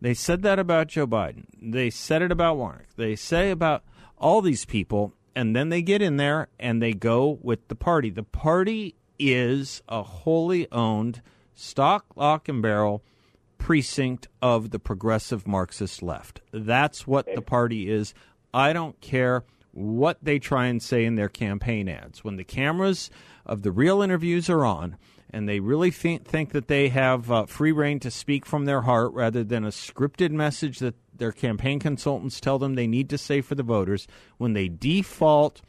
They 0.00 0.14
said 0.14 0.42
that 0.42 0.58
about 0.58 0.88
Joe 0.88 1.06
Biden. 1.06 1.44
They 1.60 1.90
said 1.90 2.22
it 2.22 2.32
about 2.32 2.56
Warnock. 2.56 2.86
They 2.96 3.14
say 3.14 3.50
about 3.50 3.84
all 4.16 4.40
these 4.40 4.64
people, 4.64 5.12
and 5.36 5.54
then 5.54 5.68
they 5.68 5.82
get 5.82 6.02
in 6.02 6.16
there 6.16 6.48
and 6.58 6.82
they 6.82 6.92
go 6.92 7.38
with 7.42 7.68
the 7.68 7.74
party. 7.74 8.10
The 8.10 8.22
party 8.22 8.94
is 9.18 9.82
a 9.88 10.02
wholly 10.02 10.66
owned 10.72 11.20
stock, 11.60 12.06
lock, 12.16 12.48
and 12.48 12.62
barrel 12.62 13.02
precinct 13.58 14.26
of 14.40 14.70
the 14.70 14.78
progressive 14.78 15.46
Marxist 15.46 16.02
left. 16.02 16.40
That's 16.52 17.06
what 17.06 17.26
the 17.34 17.42
party 17.42 17.90
is. 17.90 18.14
I 18.52 18.72
don't 18.72 19.00
care 19.00 19.44
what 19.72 20.18
they 20.22 20.38
try 20.38 20.66
and 20.66 20.82
say 20.82 21.04
in 21.04 21.14
their 21.14 21.28
campaign 21.28 21.88
ads. 21.88 22.24
When 22.24 22.36
the 22.36 22.44
cameras 22.44 23.10
of 23.46 23.62
the 23.62 23.70
real 23.70 24.02
interviews 24.02 24.48
are 24.50 24.64
on, 24.64 24.96
and 25.32 25.48
they 25.48 25.60
really 25.60 25.90
think, 25.90 26.24
think 26.24 26.50
that 26.52 26.66
they 26.66 26.88
have 26.88 27.30
uh, 27.30 27.46
free 27.46 27.70
reign 27.70 28.00
to 28.00 28.10
speak 28.10 28.44
from 28.44 28.64
their 28.64 28.82
heart 28.82 29.12
rather 29.12 29.44
than 29.44 29.64
a 29.64 29.68
scripted 29.68 30.32
message 30.32 30.80
that 30.80 30.96
their 31.14 31.30
campaign 31.30 31.78
consultants 31.78 32.40
tell 32.40 32.58
them 32.58 32.74
they 32.74 32.86
need 32.86 33.08
to 33.10 33.18
say 33.18 33.40
for 33.40 33.54
the 33.54 33.62
voters, 33.62 34.08
when 34.38 34.54
they 34.54 34.68
default 34.68 35.60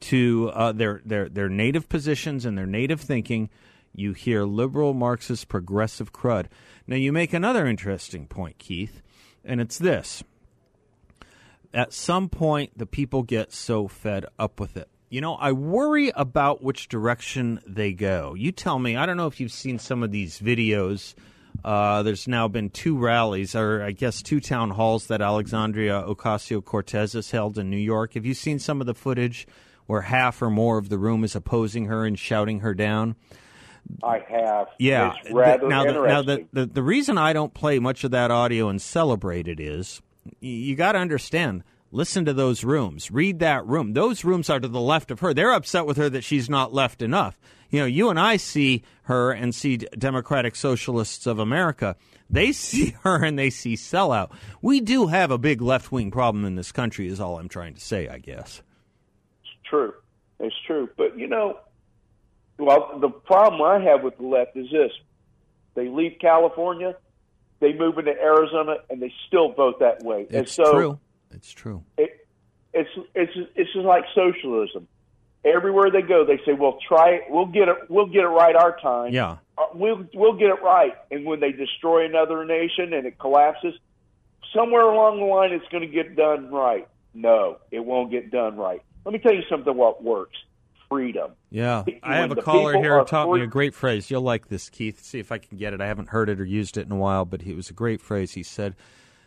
to 0.00 0.50
uh, 0.54 0.72
their, 0.72 1.02
their, 1.04 1.28
their 1.28 1.48
native 1.48 1.88
positions 1.88 2.46
and 2.46 2.56
their 2.56 2.66
native 2.66 3.00
thinking, 3.00 3.50
you 3.94 4.12
hear 4.12 4.44
liberal 4.44 4.94
Marxist 4.94 5.48
progressive 5.48 6.12
crud. 6.12 6.46
Now, 6.86 6.96
you 6.96 7.12
make 7.12 7.32
another 7.32 7.66
interesting 7.66 8.26
point, 8.26 8.58
Keith, 8.58 9.02
and 9.44 9.60
it's 9.60 9.78
this. 9.78 10.22
At 11.74 11.92
some 11.92 12.28
point, 12.28 12.76
the 12.76 12.86
people 12.86 13.22
get 13.22 13.52
so 13.52 13.88
fed 13.88 14.26
up 14.38 14.60
with 14.60 14.76
it. 14.76 14.88
You 15.08 15.20
know, 15.20 15.34
I 15.34 15.52
worry 15.52 16.10
about 16.14 16.62
which 16.62 16.88
direction 16.88 17.60
they 17.66 17.92
go. 17.92 18.34
You 18.34 18.50
tell 18.50 18.78
me, 18.78 18.96
I 18.96 19.04
don't 19.04 19.16
know 19.16 19.26
if 19.26 19.40
you've 19.40 19.52
seen 19.52 19.78
some 19.78 20.02
of 20.02 20.10
these 20.10 20.38
videos. 20.38 21.14
Uh, 21.64 22.02
there's 22.02 22.26
now 22.26 22.48
been 22.48 22.70
two 22.70 22.98
rallies, 22.98 23.54
or 23.54 23.82
I 23.82 23.92
guess 23.92 24.22
two 24.22 24.40
town 24.40 24.70
halls 24.70 25.06
that 25.08 25.20
Alexandria 25.20 26.02
Ocasio 26.02 26.64
Cortez 26.64 27.12
has 27.12 27.30
held 27.30 27.58
in 27.58 27.70
New 27.70 27.76
York. 27.76 28.14
Have 28.14 28.26
you 28.26 28.34
seen 28.34 28.58
some 28.58 28.80
of 28.80 28.86
the 28.86 28.94
footage 28.94 29.46
where 29.86 30.02
half 30.02 30.40
or 30.40 30.50
more 30.50 30.78
of 30.78 30.88
the 30.88 30.98
room 30.98 31.24
is 31.24 31.36
opposing 31.36 31.86
her 31.86 32.06
and 32.06 32.18
shouting 32.18 32.60
her 32.60 32.74
down? 32.74 33.14
I 34.02 34.20
have. 34.28 34.68
Yeah. 34.78 35.14
It's 35.20 35.32
rather 35.32 35.68
now, 35.68 35.84
the, 35.84 35.92
now 35.92 36.22
the, 36.22 36.46
the 36.52 36.66
the 36.66 36.82
reason 36.82 37.18
I 37.18 37.32
don't 37.32 37.54
play 37.54 37.78
much 37.78 38.04
of 38.04 38.10
that 38.12 38.30
audio 38.30 38.68
and 38.68 38.80
celebrate 38.80 39.48
it 39.48 39.60
is 39.60 40.00
you 40.40 40.74
got 40.76 40.92
to 40.92 40.98
understand. 40.98 41.64
Listen 41.94 42.24
to 42.24 42.32
those 42.32 42.64
rooms. 42.64 43.10
Read 43.10 43.40
that 43.40 43.66
room. 43.66 43.92
Those 43.92 44.24
rooms 44.24 44.48
are 44.48 44.58
to 44.58 44.66
the 44.68 44.80
left 44.80 45.10
of 45.10 45.20
her. 45.20 45.34
They're 45.34 45.52
upset 45.52 45.84
with 45.84 45.98
her 45.98 46.08
that 46.08 46.24
she's 46.24 46.48
not 46.48 46.72
left 46.72 47.02
enough. 47.02 47.38
You 47.68 47.80
know, 47.80 47.86
you 47.86 48.08
and 48.08 48.18
I 48.18 48.38
see 48.38 48.82
her 49.02 49.30
and 49.30 49.54
see 49.54 49.76
Democratic 49.76 50.56
Socialists 50.56 51.26
of 51.26 51.38
America. 51.38 51.96
They 52.30 52.52
see 52.52 52.94
her 53.02 53.22
and 53.22 53.38
they 53.38 53.50
see 53.50 53.74
sellout. 53.74 54.30
We 54.62 54.80
do 54.80 55.08
have 55.08 55.30
a 55.30 55.38
big 55.38 55.60
left 55.60 55.92
wing 55.92 56.10
problem 56.10 56.46
in 56.46 56.54
this 56.54 56.72
country, 56.72 57.08
is 57.08 57.20
all 57.20 57.38
I'm 57.38 57.48
trying 57.48 57.74
to 57.74 57.80
say, 57.80 58.08
I 58.08 58.18
guess. 58.18 58.62
It's 59.42 59.68
true. 59.68 59.92
It's 60.40 60.56
true. 60.66 60.88
But 60.96 61.18
you 61.18 61.28
know, 61.28 61.58
well, 62.64 62.98
the 63.00 63.08
problem 63.08 63.62
I 63.62 63.80
have 63.80 64.02
with 64.02 64.16
the 64.18 64.26
left 64.26 64.56
is 64.56 64.70
this: 64.70 64.92
they 65.74 65.88
leave 65.88 66.16
California, 66.20 66.96
they 67.60 67.72
move 67.72 67.98
into 67.98 68.12
Arizona, 68.12 68.76
and 68.90 69.00
they 69.00 69.12
still 69.28 69.52
vote 69.52 69.80
that 69.80 70.02
way. 70.02 70.26
and 70.30 70.42
It's 70.42 70.52
so 70.52 70.72
true. 70.72 70.98
It's 71.30 71.50
true. 71.50 71.82
It, 71.96 72.26
it's 72.72 72.90
it's 73.14 73.32
it's 73.54 73.72
just 73.72 73.84
like 73.86 74.04
socialism. 74.14 74.88
Everywhere 75.44 75.90
they 75.90 76.02
go, 76.02 76.24
they 76.24 76.38
say, 76.46 76.52
"Well, 76.52 76.78
try 76.86 77.10
it. 77.14 77.22
We'll 77.28 77.46
get 77.46 77.68
it. 77.68 77.76
We'll 77.88 78.06
get 78.06 78.22
it 78.22 78.28
right 78.28 78.54
our 78.54 78.78
time. 78.78 79.12
Yeah. 79.12 79.38
Uh, 79.58 79.66
we'll 79.74 80.06
we'll 80.14 80.34
get 80.34 80.48
it 80.50 80.62
right." 80.62 80.94
And 81.10 81.24
when 81.24 81.40
they 81.40 81.52
destroy 81.52 82.04
another 82.04 82.44
nation 82.44 82.92
and 82.92 83.06
it 83.06 83.18
collapses, 83.18 83.74
somewhere 84.54 84.82
along 84.82 85.18
the 85.18 85.26
line, 85.26 85.52
it's 85.52 85.66
going 85.68 85.82
to 85.82 85.92
get 85.92 86.16
done 86.16 86.50
right. 86.50 86.86
No, 87.14 87.58
it 87.70 87.84
won't 87.84 88.10
get 88.10 88.30
done 88.30 88.56
right. 88.56 88.82
Let 89.04 89.12
me 89.12 89.18
tell 89.18 89.34
you 89.34 89.42
something. 89.50 89.76
What 89.76 90.02
works? 90.02 90.38
Freedom. 90.92 91.32
Yeah, 91.50 91.82
When 91.84 92.00
I 92.02 92.16
have 92.16 92.32
a 92.32 92.42
caller 92.42 92.74
here 92.74 93.02
taught 93.04 93.32
me 93.32 93.40
a 93.40 93.46
great 93.46 93.74
phrase. 93.74 94.10
You'll 94.10 94.22
like 94.22 94.48
this, 94.48 94.68
Keith. 94.68 95.02
See 95.02 95.18
if 95.18 95.32
I 95.32 95.38
can 95.38 95.56
get 95.56 95.72
it. 95.72 95.80
I 95.80 95.86
haven't 95.86 96.10
heard 96.10 96.28
it 96.28 96.38
or 96.38 96.44
used 96.44 96.76
it 96.76 96.86
in 96.86 96.92
a 96.92 96.96
while, 96.96 97.24
but 97.24 97.42
it 97.42 97.56
was 97.56 97.70
a 97.70 97.72
great 97.72 98.00
phrase. 98.00 98.32
He 98.32 98.42
said, 98.42 98.76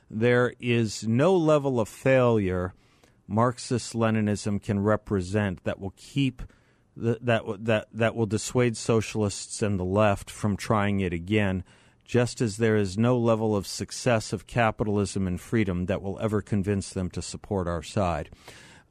"There 0.10 0.54
is 0.60 1.08
no 1.08 1.36
level 1.36 1.80
of 1.80 1.90
failure 1.90 2.74
Marxist 3.28 3.94
Leninism 3.96 4.62
can 4.62 4.80
represent 4.80 5.64
that 5.64 5.80
will 5.80 5.94
keep 5.98 6.44
the, 6.96 7.18
that 7.22 7.44
that 7.66 7.88
that 7.92 8.16
will 8.16 8.28
dissuade 8.28 8.78
socialists 8.78 9.62
and 9.64 9.80
the 9.80 9.86
left 9.86 10.30
from 10.30 10.56
trying 10.56 11.00
it 11.00 11.14
again." 11.14 11.64
Just 12.06 12.40
as 12.40 12.58
there 12.58 12.76
is 12.76 13.00
no 13.00 13.18
level 13.18 13.56
of 13.56 13.66
success 13.66 14.32
of 14.32 14.46
capitalism 14.46 15.26
and 15.26 15.42
freedom 15.42 15.88
that 15.88 16.04
will 16.04 16.20
ever 16.20 16.40
convince 16.40 16.92
them 16.92 17.10
to 17.10 17.22
support 17.24 17.68
our 17.68 17.82
side. 17.82 18.30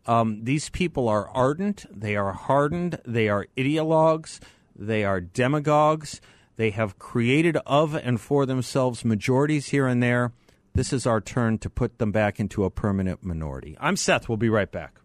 Um, 0.06 0.44
these 0.44 0.68
people 0.68 1.08
are 1.08 1.28
ardent, 1.30 1.86
they 1.90 2.16
are 2.16 2.32
hardened, 2.32 3.00
they 3.06 3.28
are 3.28 3.46
ideologues, 3.56 4.40
they 4.76 5.04
are 5.04 5.20
demagogues. 5.20 6.20
They 6.56 6.70
have 6.70 6.98
created 6.98 7.56
of 7.66 7.94
and 7.94 8.20
for 8.20 8.46
themselves 8.46 9.04
majorities 9.04 9.68
here 9.68 9.86
and 9.86 10.02
there. 10.02 10.32
This 10.74 10.92
is 10.92 11.06
our 11.06 11.20
turn 11.20 11.58
to 11.58 11.70
put 11.70 11.98
them 11.98 12.12
back 12.12 12.38
into 12.38 12.64
a 12.64 12.70
permanent 12.70 13.24
minority. 13.24 13.76
I'm 13.80 13.96
Seth. 13.96 14.28
We'll 14.28 14.38
be 14.38 14.48
right 14.48 14.70
back. 14.70 15.00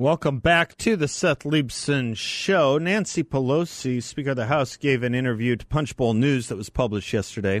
Welcome 0.00 0.38
back 0.38 0.78
to 0.78 0.96
the 0.96 1.06
Seth 1.06 1.40
Leibsohn 1.40 2.16
Show. 2.16 2.78
Nancy 2.78 3.22
Pelosi, 3.22 4.02
Speaker 4.02 4.30
of 4.30 4.36
the 4.36 4.46
House, 4.46 4.78
gave 4.78 5.02
an 5.02 5.14
interview 5.14 5.56
to 5.56 5.66
Punchbowl 5.66 6.14
News 6.14 6.48
that 6.48 6.56
was 6.56 6.70
published 6.70 7.12
yesterday. 7.12 7.60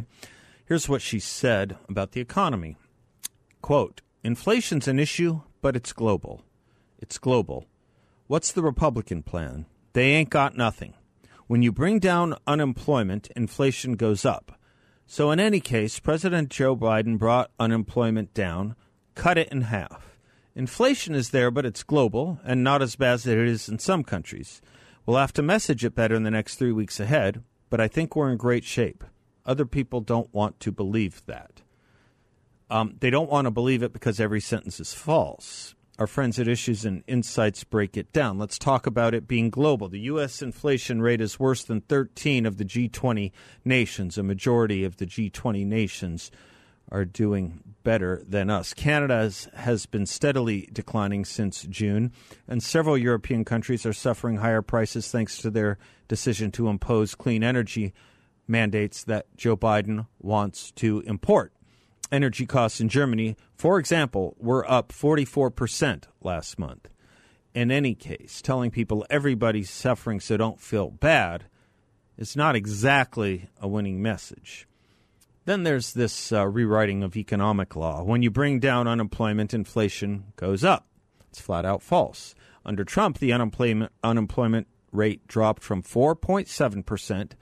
Here's 0.64 0.88
what 0.88 1.02
she 1.02 1.20
said 1.20 1.76
about 1.86 2.12
the 2.12 2.22
economy. 2.22 2.78
Quote, 3.60 4.00
Inflation's 4.24 4.88
an 4.88 4.98
issue, 4.98 5.42
but 5.60 5.76
it's 5.76 5.92
global. 5.92 6.42
It's 6.98 7.18
global. 7.18 7.66
What's 8.26 8.52
the 8.52 8.62
Republican 8.62 9.22
plan? 9.22 9.66
They 9.92 10.12
ain't 10.12 10.30
got 10.30 10.56
nothing. 10.56 10.94
When 11.46 11.60
you 11.60 11.72
bring 11.72 11.98
down 11.98 12.36
unemployment, 12.46 13.28
inflation 13.36 13.96
goes 13.96 14.24
up. 14.24 14.58
So, 15.06 15.30
in 15.30 15.40
any 15.40 15.60
case, 15.60 16.00
President 16.00 16.48
Joe 16.48 16.74
Biden 16.74 17.18
brought 17.18 17.50
unemployment 17.60 18.32
down, 18.32 18.76
cut 19.14 19.36
it 19.36 19.52
in 19.52 19.60
half. 19.60 20.09
Inflation 20.54 21.14
is 21.14 21.30
there, 21.30 21.50
but 21.50 21.64
it's 21.64 21.82
global 21.82 22.40
and 22.44 22.64
not 22.64 22.82
as 22.82 22.96
bad 22.96 23.14
as 23.14 23.26
it 23.26 23.38
is 23.38 23.68
in 23.68 23.78
some 23.78 24.02
countries. 24.02 24.60
We'll 25.06 25.16
have 25.16 25.32
to 25.34 25.42
message 25.42 25.84
it 25.84 25.94
better 25.94 26.14
in 26.14 26.24
the 26.24 26.30
next 26.30 26.56
three 26.56 26.72
weeks 26.72 27.00
ahead, 27.00 27.42
but 27.70 27.80
I 27.80 27.88
think 27.88 28.14
we're 28.14 28.30
in 28.30 28.36
great 28.36 28.64
shape. 28.64 29.04
Other 29.46 29.64
people 29.64 30.00
don't 30.00 30.32
want 30.34 30.60
to 30.60 30.72
believe 30.72 31.22
that. 31.26 31.62
Um, 32.68 32.96
they 33.00 33.10
don't 33.10 33.30
want 33.30 33.46
to 33.46 33.50
believe 33.50 33.82
it 33.82 33.92
because 33.92 34.20
every 34.20 34.40
sentence 34.40 34.78
is 34.78 34.92
false. 34.94 35.74
Our 35.98 36.06
friends 36.06 36.38
at 36.38 36.48
Issues 36.48 36.84
and 36.84 37.04
Insights 37.06 37.64
break 37.64 37.96
it 37.96 38.12
down. 38.12 38.38
Let's 38.38 38.58
talk 38.58 38.86
about 38.86 39.12
it 39.12 39.28
being 39.28 39.50
global. 39.50 39.88
The 39.88 40.00
U.S. 40.00 40.40
inflation 40.40 41.02
rate 41.02 41.20
is 41.20 41.38
worse 41.38 41.62
than 41.62 41.82
13 41.82 42.46
of 42.46 42.56
the 42.56 42.64
G20 42.64 43.32
nations. 43.64 44.16
A 44.16 44.22
majority 44.22 44.84
of 44.84 44.96
the 44.96 45.06
G20 45.06 45.66
nations 45.66 46.30
are 46.90 47.04
doing 47.04 47.62
better 47.82 48.22
than 48.26 48.50
us. 48.50 48.74
Canada 48.74 49.30
has 49.54 49.86
been 49.86 50.06
steadily 50.06 50.68
declining 50.72 51.24
since 51.24 51.62
June, 51.62 52.12
and 52.46 52.62
several 52.62 52.98
European 52.98 53.44
countries 53.44 53.86
are 53.86 53.92
suffering 53.92 54.36
higher 54.36 54.62
prices 54.62 55.10
thanks 55.10 55.38
to 55.38 55.50
their 55.50 55.78
decision 56.08 56.50
to 56.52 56.68
impose 56.68 57.14
clean 57.14 57.42
energy 57.42 57.92
mandates 58.46 59.04
that 59.04 59.26
Joe 59.36 59.56
Biden 59.56 60.06
wants 60.18 60.72
to 60.72 61.00
import. 61.06 61.52
Energy 62.12 62.44
costs 62.44 62.80
in 62.80 62.88
Germany, 62.88 63.36
for 63.54 63.78
example, 63.78 64.36
were 64.38 64.68
up 64.68 64.92
44% 64.92 66.04
last 66.20 66.58
month. 66.58 66.88
In 67.54 67.70
any 67.70 67.94
case, 67.94 68.42
telling 68.42 68.70
people 68.70 69.06
everybody's 69.08 69.70
suffering 69.70 70.20
so 70.20 70.36
don't 70.36 70.60
feel 70.60 70.90
bad 70.90 71.44
is 72.16 72.36
not 72.36 72.56
exactly 72.56 73.48
a 73.60 73.68
winning 73.68 74.02
message. 74.02 74.66
Then 75.50 75.64
there's 75.64 75.94
this 75.94 76.30
uh, 76.30 76.46
rewriting 76.46 77.02
of 77.02 77.16
economic 77.16 77.74
law. 77.74 78.04
When 78.04 78.22
you 78.22 78.30
bring 78.30 78.60
down 78.60 78.86
unemployment, 78.86 79.52
inflation 79.52 80.32
goes 80.36 80.62
up. 80.62 80.86
It's 81.28 81.40
flat 81.40 81.64
out 81.64 81.82
false. 81.82 82.36
Under 82.64 82.84
Trump, 82.84 83.18
the 83.18 83.32
unemployment, 83.32 83.90
unemployment 84.04 84.68
rate 84.92 85.26
dropped 85.26 85.64
from 85.64 85.82
4.7% 85.82 87.32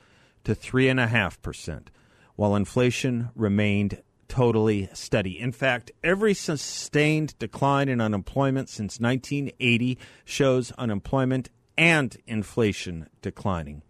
to 0.45 0.55
3.5%, 0.55 1.89
while 2.35 2.57
inflation 2.57 3.29
remained 3.35 4.01
totally 4.27 4.89
steady. 4.95 5.39
In 5.39 5.53
fact, 5.53 5.91
every 6.03 6.33
sustained 6.33 7.39
decline 7.39 7.91
in 7.91 8.01
unemployment 8.01 8.71
since 8.71 8.99
1980 8.99 9.99
shows 10.25 10.73
unemployment 10.79 11.51
and 11.77 12.17
inflation 12.27 13.11
declining. 13.21 13.83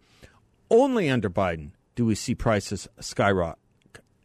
Only 0.69 1.09
under 1.09 1.29
Biden 1.29 1.71
do 1.95 2.05
we 2.05 2.15
see 2.15 2.35
prices 2.35 2.89
skyrocket 2.99 3.59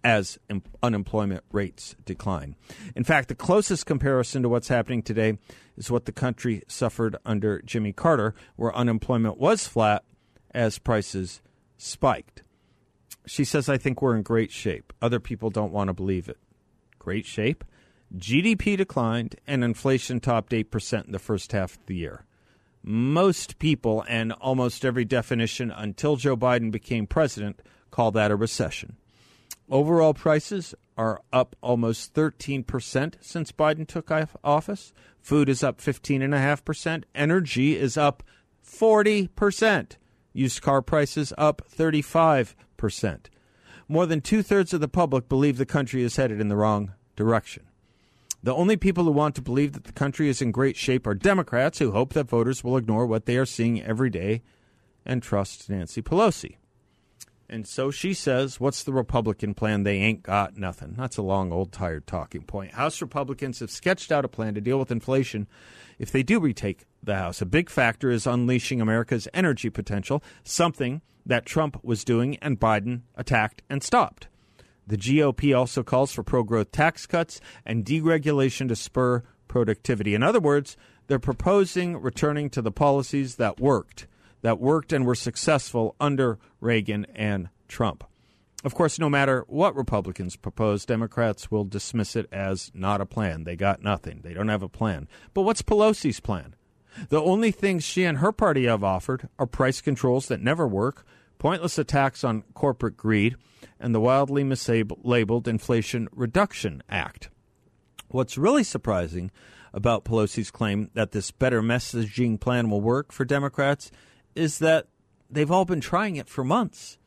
as 0.04 0.38
unemployment 0.82 1.42
rates 1.50 1.96
decline. 2.04 2.54
In 2.94 3.04
fact, 3.04 3.28
the 3.28 3.34
closest 3.34 3.86
comparison 3.86 4.42
to 4.42 4.48
what's 4.50 4.68
happening 4.68 5.02
today 5.02 5.38
is 5.76 5.90
what 5.90 6.04
the 6.04 6.12
country 6.12 6.62
suffered 6.68 7.16
under 7.24 7.62
Jimmy 7.62 7.92
Carter, 7.92 8.34
where 8.56 8.76
unemployment 8.76 9.38
was 9.38 9.66
flat 9.66 10.04
as 10.52 10.78
prices 10.78 11.40
spiked. 11.78 12.42
She 13.26 13.44
says, 13.44 13.70
I 13.70 13.78
think 13.78 14.02
we're 14.02 14.14
in 14.14 14.22
great 14.22 14.52
shape. 14.52 14.92
Other 15.00 15.18
people 15.18 15.48
don't 15.48 15.72
want 15.72 15.88
to 15.88 15.94
believe 15.94 16.28
it. 16.28 16.38
Great 16.98 17.24
shape? 17.24 17.64
GDP 18.14 18.76
declined 18.76 19.36
and 19.46 19.64
inflation 19.64 20.20
topped 20.20 20.52
8% 20.52 21.06
in 21.06 21.12
the 21.12 21.18
first 21.18 21.52
half 21.52 21.76
of 21.76 21.86
the 21.86 21.96
year. 21.96 22.26
Most 22.82 23.58
people 23.58 24.04
and 24.06 24.32
almost 24.32 24.84
every 24.84 25.06
definition 25.06 25.70
until 25.70 26.16
Joe 26.16 26.36
Biden 26.36 26.70
became 26.70 27.06
president 27.06 27.62
call 27.90 28.10
that 28.10 28.30
a 28.30 28.36
recession. 28.36 28.96
Overall 29.70 30.14
prices 30.14 30.74
are 30.96 31.20
up 31.32 31.56
almost 31.62 32.14
13% 32.14 33.14
since 33.20 33.52
Biden 33.52 33.86
took 33.86 34.10
office. 34.44 34.92
Food 35.20 35.48
is 35.48 35.62
up 35.62 35.80
15.5%. 35.80 37.04
Energy 37.14 37.76
is 37.76 37.96
up 37.96 38.22
40%. 38.64 39.92
Used 40.32 40.62
car 40.62 40.82
prices 40.82 41.32
up 41.38 41.62
35%. 41.70 42.54
More 43.88 44.06
than 44.06 44.20
two 44.20 44.42
thirds 44.42 44.72
of 44.72 44.80
the 44.80 44.88
public 44.88 45.28
believe 45.28 45.58
the 45.58 45.66
country 45.66 46.02
is 46.02 46.16
headed 46.16 46.40
in 46.40 46.48
the 46.48 46.56
wrong 46.56 46.92
direction. 47.16 47.64
The 48.42 48.54
only 48.54 48.76
people 48.76 49.04
who 49.04 49.12
want 49.12 49.34
to 49.36 49.42
believe 49.42 49.72
that 49.72 49.84
the 49.84 49.92
country 49.92 50.28
is 50.28 50.42
in 50.42 50.52
great 50.52 50.76
shape 50.76 51.06
are 51.06 51.14
Democrats 51.14 51.78
who 51.78 51.92
hope 51.92 52.12
that 52.12 52.28
voters 52.28 52.62
will 52.62 52.76
ignore 52.76 53.06
what 53.06 53.24
they 53.24 53.38
are 53.38 53.46
seeing 53.46 53.82
every 53.82 54.10
day 54.10 54.42
and 55.06 55.22
trust 55.22 55.70
Nancy 55.70 56.02
Pelosi. 56.02 56.56
And 57.48 57.66
so 57.66 57.90
she 57.90 58.14
says, 58.14 58.58
What's 58.58 58.82
the 58.82 58.92
Republican 58.92 59.54
plan? 59.54 59.82
They 59.82 59.98
ain't 59.98 60.22
got 60.22 60.56
nothing. 60.56 60.94
That's 60.96 61.16
a 61.16 61.22
long, 61.22 61.52
old, 61.52 61.72
tired 61.72 62.06
talking 62.06 62.42
point. 62.42 62.72
House 62.74 63.00
Republicans 63.00 63.60
have 63.60 63.70
sketched 63.70 64.10
out 64.10 64.24
a 64.24 64.28
plan 64.28 64.54
to 64.54 64.60
deal 64.60 64.78
with 64.78 64.90
inflation 64.90 65.46
if 65.98 66.10
they 66.10 66.22
do 66.22 66.40
retake 66.40 66.86
the 67.02 67.16
House. 67.16 67.40
A 67.42 67.46
big 67.46 67.68
factor 67.68 68.10
is 68.10 68.26
unleashing 68.26 68.80
America's 68.80 69.28
energy 69.34 69.70
potential, 69.70 70.22
something 70.42 71.02
that 71.26 71.46
Trump 71.46 71.82
was 71.82 72.04
doing 72.04 72.36
and 72.36 72.60
Biden 72.60 73.02
attacked 73.16 73.62
and 73.68 73.82
stopped. 73.82 74.28
The 74.86 74.98
GOP 74.98 75.56
also 75.56 75.82
calls 75.82 76.12
for 76.12 76.22
pro 76.22 76.42
growth 76.42 76.70
tax 76.70 77.06
cuts 77.06 77.40
and 77.64 77.84
deregulation 77.84 78.68
to 78.68 78.76
spur 78.76 79.22
productivity. 79.48 80.14
In 80.14 80.22
other 80.22 80.40
words, 80.40 80.76
they're 81.06 81.18
proposing 81.18 81.96
returning 82.00 82.50
to 82.50 82.62
the 82.62 82.72
policies 82.72 83.36
that 83.36 83.60
worked 83.60 84.06
that 84.44 84.60
worked 84.60 84.92
and 84.92 85.06
were 85.06 85.14
successful 85.14 85.96
under 85.98 86.38
Reagan 86.60 87.06
and 87.14 87.48
Trump. 87.66 88.04
Of 88.62 88.74
course, 88.74 88.98
no 88.98 89.08
matter 89.08 89.46
what 89.48 89.74
Republicans 89.74 90.36
propose, 90.36 90.84
Democrats 90.84 91.50
will 91.50 91.64
dismiss 91.64 92.14
it 92.14 92.28
as 92.30 92.70
not 92.74 93.00
a 93.00 93.06
plan. 93.06 93.44
They 93.44 93.56
got 93.56 93.82
nothing. 93.82 94.20
They 94.22 94.34
don't 94.34 94.48
have 94.48 94.62
a 94.62 94.68
plan. 94.68 95.08
But 95.32 95.42
what's 95.42 95.62
Pelosi's 95.62 96.20
plan? 96.20 96.56
The 97.08 97.22
only 97.22 97.52
things 97.52 97.84
she 97.84 98.04
and 98.04 98.18
her 98.18 98.32
party 98.32 98.66
have 98.66 98.84
offered 98.84 99.30
are 99.38 99.46
price 99.46 99.80
controls 99.80 100.28
that 100.28 100.42
never 100.42 100.68
work, 100.68 101.06
pointless 101.38 101.78
attacks 101.78 102.22
on 102.22 102.42
corporate 102.52 102.98
greed, 102.98 103.36
and 103.80 103.94
the 103.94 104.00
wildly 104.00 104.44
mislabeled 104.44 105.48
Inflation 105.48 106.06
Reduction 106.12 106.82
Act. 106.90 107.30
What's 108.08 108.36
really 108.36 108.62
surprising 108.62 109.30
about 109.72 110.04
Pelosi's 110.04 110.50
claim 110.50 110.90
that 110.92 111.12
this 111.12 111.30
better 111.30 111.62
messaging 111.62 112.38
plan 112.38 112.68
will 112.68 112.82
work 112.82 113.10
for 113.10 113.24
Democrats 113.24 113.90
is 114.34 114.58
that 114.58 114.86
they've 115.30 115.50
all 115.50 115.64
been 115.64 115.80
trying 115.80 116.16
it 116.16 116.28
for 116.28 116.44
months. 116.44 116.98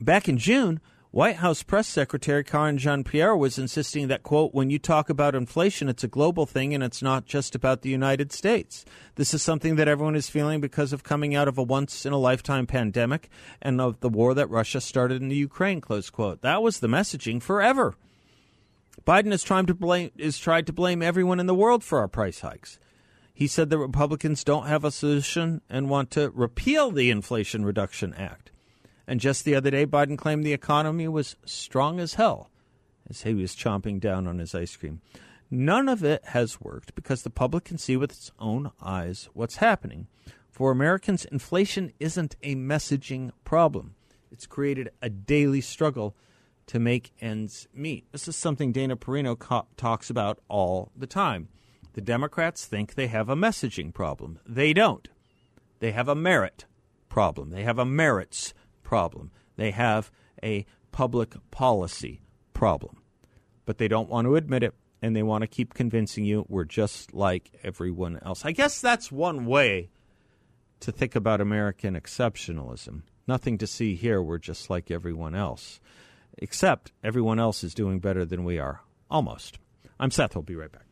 Back 0.00 0.28
in 0.28 0.38
June, 0.38 0.80
White 1.12 1.36
House 1.36 1.64
Press 1.64 1.88
Secretary 1.88 2.44
Karine 2.44 2.78
Jean 2.78 3.02
Pierre 3.02 3.36
was 3.36 3.58
insisting 3.58 4.06
that, 4.06 4.22
quote, 4.22 4.54
when 4.54 4.70
you 4.70 4.78
talk 4.78 5.10
about 5.10 5.34
inflation, 5.34 5.88
it's 5.88 6.04
a 6.04 6.08
global 6.08 6.46
thing 6.46 6.72
and 6.72 6.84
it's 6.84 7.02
not 7.02 7.26
just 7.26 7.56
about 7.56 7.82
the 7.82 7.90
United 7.90 8.30
States. 8.30 8.84
This 9.16 9.34
is 9.34 9.42
something 9.42 9.74
that 9.74 9.88
everyone 9.88 10.14
is 10.14 10.30
feeling 10.30 10.60
because 10.60 10.92
of 10.92 11.02
coming 11.02 11.34
out 11.34 11.48
of 11.48 11.58
a 11.58 11.64
once 11.64 12.06
in 12.06 12.12
a 12.12 12.18
lifetime 12.18 12.64
pandemic 12.68 13.28
and 13.60 13.80
of 13.80 13.98
the 13.98 14.08
war 14.08 14.34
that 14.34 14.48
Russia 14.50 14.80
started 14.80 15.20
in 15.20 15.28
the 15.28 15.36
Ukraine, 15.36 15.80
close 15.80 16.10
quote. 16.10 16.42
That 16.42 16.62
was 16.62 16.78
the 16.78 16.86
messaging 16.86 17.42
forever. 17.42 17.96
Biden 19.04 19.32
is 19.32 19.42
trying 19.42 19.66
to 19.66 19.74
blame 19.74 20.12
is 20.16 20.38
tried 20.38 20.66
to 20.68 20.72
blame 20.72 21.02
everyone 21.02 21.40
in 21.40 21.46
the 21.46 21.54
world 21.54 21.82
for 21.82 21.98
our 21.98 22.08
price 22.08 22.40
hikes. 22.40 22.78
He 23.40 23.46
said 23.46 23.70
the 23.70 23.78
Republicans 23.78 24.44
don't 24.44 24.66
have 24.66 24.84
a 24.84 24.90
solution 24.90 25.62
and 25.70 25.88
want 25.88 26.10
to 26.10 26.28
repeal 26.28 26.90
the 26.90 27.08
Inflation 27.08 27.64
Reduction 27.64 28.12
Act. 28.12 28.50
And 29.06 29.18
just 29.18 29.46
the 29.46 29.54
other 29.54 29.70
day, 29.70 29.86
Biden 29.86 30.18
claimed 30.18 30.44
the 30.44 30.52
economy 30.52 31.08
was 31.08 31.36
strong 31.46 32.00
as 32.00 32.14
hell 32.14 32.50
as 33.08 33.22
he 33.22 33.32
was 33.32 33.56
chomping 33.56 33.98
down 33.98 34.26
on 34.26 34.40
his 34.40 34.54
ice 34.54 34.76
cream. 34.76 35.00
None 35.50 35.88
of 35.88 36.04
it 36.04 36.22
has 36.26 36.60
worked 36.60 36.94
because 36.94 37.22
the 37.22 37.30
public 37.30 37.64
can 37.64 37.78
see 37.78 37.96
with 37.96 38.10
its 38.10 38.30
own 38.38 38.72
eyes 38.82 39.30
what's 39.32 39.56
happening. 39.56 40.06
For 40.50 40.70
Americans, 40.70 41.24
inflation 41.24 41.94
isn't 41.98 42.36
a 42.42 42.56
messaging 42.56 43.30
problem. 43.44 43.94
It's 44.30 44.44
created 44.44 44.90
a 45.00 45.08
daily 45.08 45.62
struggle 45.62 46.14
to 46.66 46.78
make 46.78 47.14
ends 47.22 47.68
meet. 47.72 48.04
This 48.12 48.28
is 48.28 48.36
something 48.36 48.70
Dana 48.70 48.98
Perino 48.98 49.38
co- 49.38 49.66
talks 49.78 50.10
about 50.10 50.40
all 50.48 50.92
the 50.94 51.06
time. 51.06 51.48
The 51.92 52.00
Democrats 52.00 52.64
think 52.66 52.94
they 52.94 53.08
have 53.08 53.28
a 53.28 53.36
messaging 53.36 53.92
problem. 53.92 54.38
They 54.46 54.72
don't. 54.72 55.08
They 55.80 55.92
have 55.92 56.08
a 56.08 56.14
merit 56.14 56.66
problem. 57.08 57.50
They 57.50 57.64
have 57.64 57.78
a 57.78 57.84
merits 57.84 58.54
problem. 58.82 59.32
They 59.56 59.72
have 59.72 60.10
a 60.42 60.66
public 60.92 61.34
policy 61.50 62.22
problem. 62.52 63.02
But 63.66 63.78
they 63.78 63.88
don't 63.88 64.08
want 64.08 64.26
to 64.26 64.36
admit 64.36 64.62
it 64.62 64.74
and 65.02 65.16
they 65.16 65.22
want 65.22 65.42
to 65.42 65.48
keep 65.48 65.74
convincing 65.74 66.24
you 66.24 66.44
we're 66.48 66.64
just 66.64 67.14
like 67.14 67.50
everyone 67.62 68.18
else. 68.22 68.44
I 68.44 68.52
guess 68.52 68.80
that's 68.80 69.10
one 69.10 69.46
way 69.46 69.90
to 70.80 70.92
think 70.92 71.14
about 71.14 71.40
American 71.40 71.94
exceptionalism. 71.94 73.02
Nothing 73.26 73.58
to 73.58 73.66
see 73.66 73.94
here, 73.94 74.22
we're 74.22 74.38
just 74.38 74.70
like 74.70 74.90
everyone 74.90 75.34
else. 75.34 75.80
Except 76.38 76.92
everyone 77.02 77.38
else 77.38 77.62
is 77.62 77.74
doing 77.74 77.98
better 78.00 78.24
than 78.24 78.44
we 78.44 78.58
are. 78.58 78.80
Almost. 79.10 79.58
I'm 79.98 80.10
Seth. 80.10 80.34
We'll 80.34 80.42
be 80.42 80.56
right 80.56 80.72
back. 80.72 80.89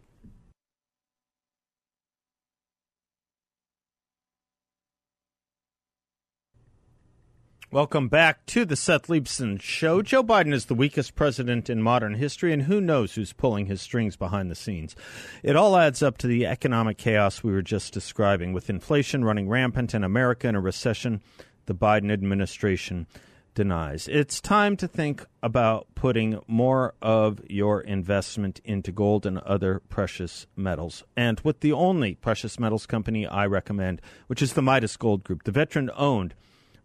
Welcome 7.71 8.09
back 8.09 8.47
to 8.47 8.65
the 8.65 8.77
Seth 8.77 9.09
Leibsohn 9.09 9.61
Show. 9.61 10.01
Joe 10.01 10.25
Biden 10.25 10.55
is 10.55 10.65
the 10.65 10.75
weakest 10.75 11.15
president 11.15 11.69
in 11.69 11.83
modern 11.83 12.15
history, 12.15 12.51
and 12.55 12.63
who 12.63 12.81
knows 12.81 13.15
who's 13.15 13.35
pulling 13.35 13.67
his 13.67 13.83
strings 13.83 14.17
behind 14.17 14.51
the 14.51 14.55
scenes. 14.55 14.97
It 15.43 15.55
all 15.55 15.77
adds 15.77 16.03
up 16.03 16.17
to 16.19 16.27
the 16.27 16.47
economic 16.47 16.97
chaos 16.97 17.43
we 17.43 17.53
were 17.53 17.61
just 17.61 17.93
describing, 17.93 18.55
with 18.55 18.71
inflation 18.71 19.23
running 19.23 19.51
rampant 19.51 19.93
and 19.93 20.03
America 20.03 20.49
in 20.49 20.55
a 20.55 20.63
recession 20.63 21.21
the 21.67 21.75
Biden 21.75 22.11
administration 22.11 23.07
denies. 23.55 24.09
It's 24.09 24.41
time 24.41 24.75
to 24.79 24.89
think 24.89 25.27
about 25.43 25.89
putting 25.95 26.41
more 26.47 26.95
of 27.03 27.39
your 27.51 27.83
investment 27.83 28.63
into 28.65 28.93
gold 28.93 29.27
and 29.27 29.41
other 29.41 29.83
precious 29.91 30.47
metals. 30.57 31.05
And 31.19 31.39
with 31.41 31.61
the 31.61 31.73
only 31.73 32.15
precious 32.15 32.59
metals 32.59 32.87
company 32.87 33.27
I 33.27 33.45
recommend, 33.45 34.01
which 34.27 34.41
is 34.41 34.55
the 34.55 34.63
Midas 34.63 34.97
Gold 34.97 35.23
Group, 35.23 35.43
the 35.43 35.53
veteran 35.53 35.91
owned 35.95 36.35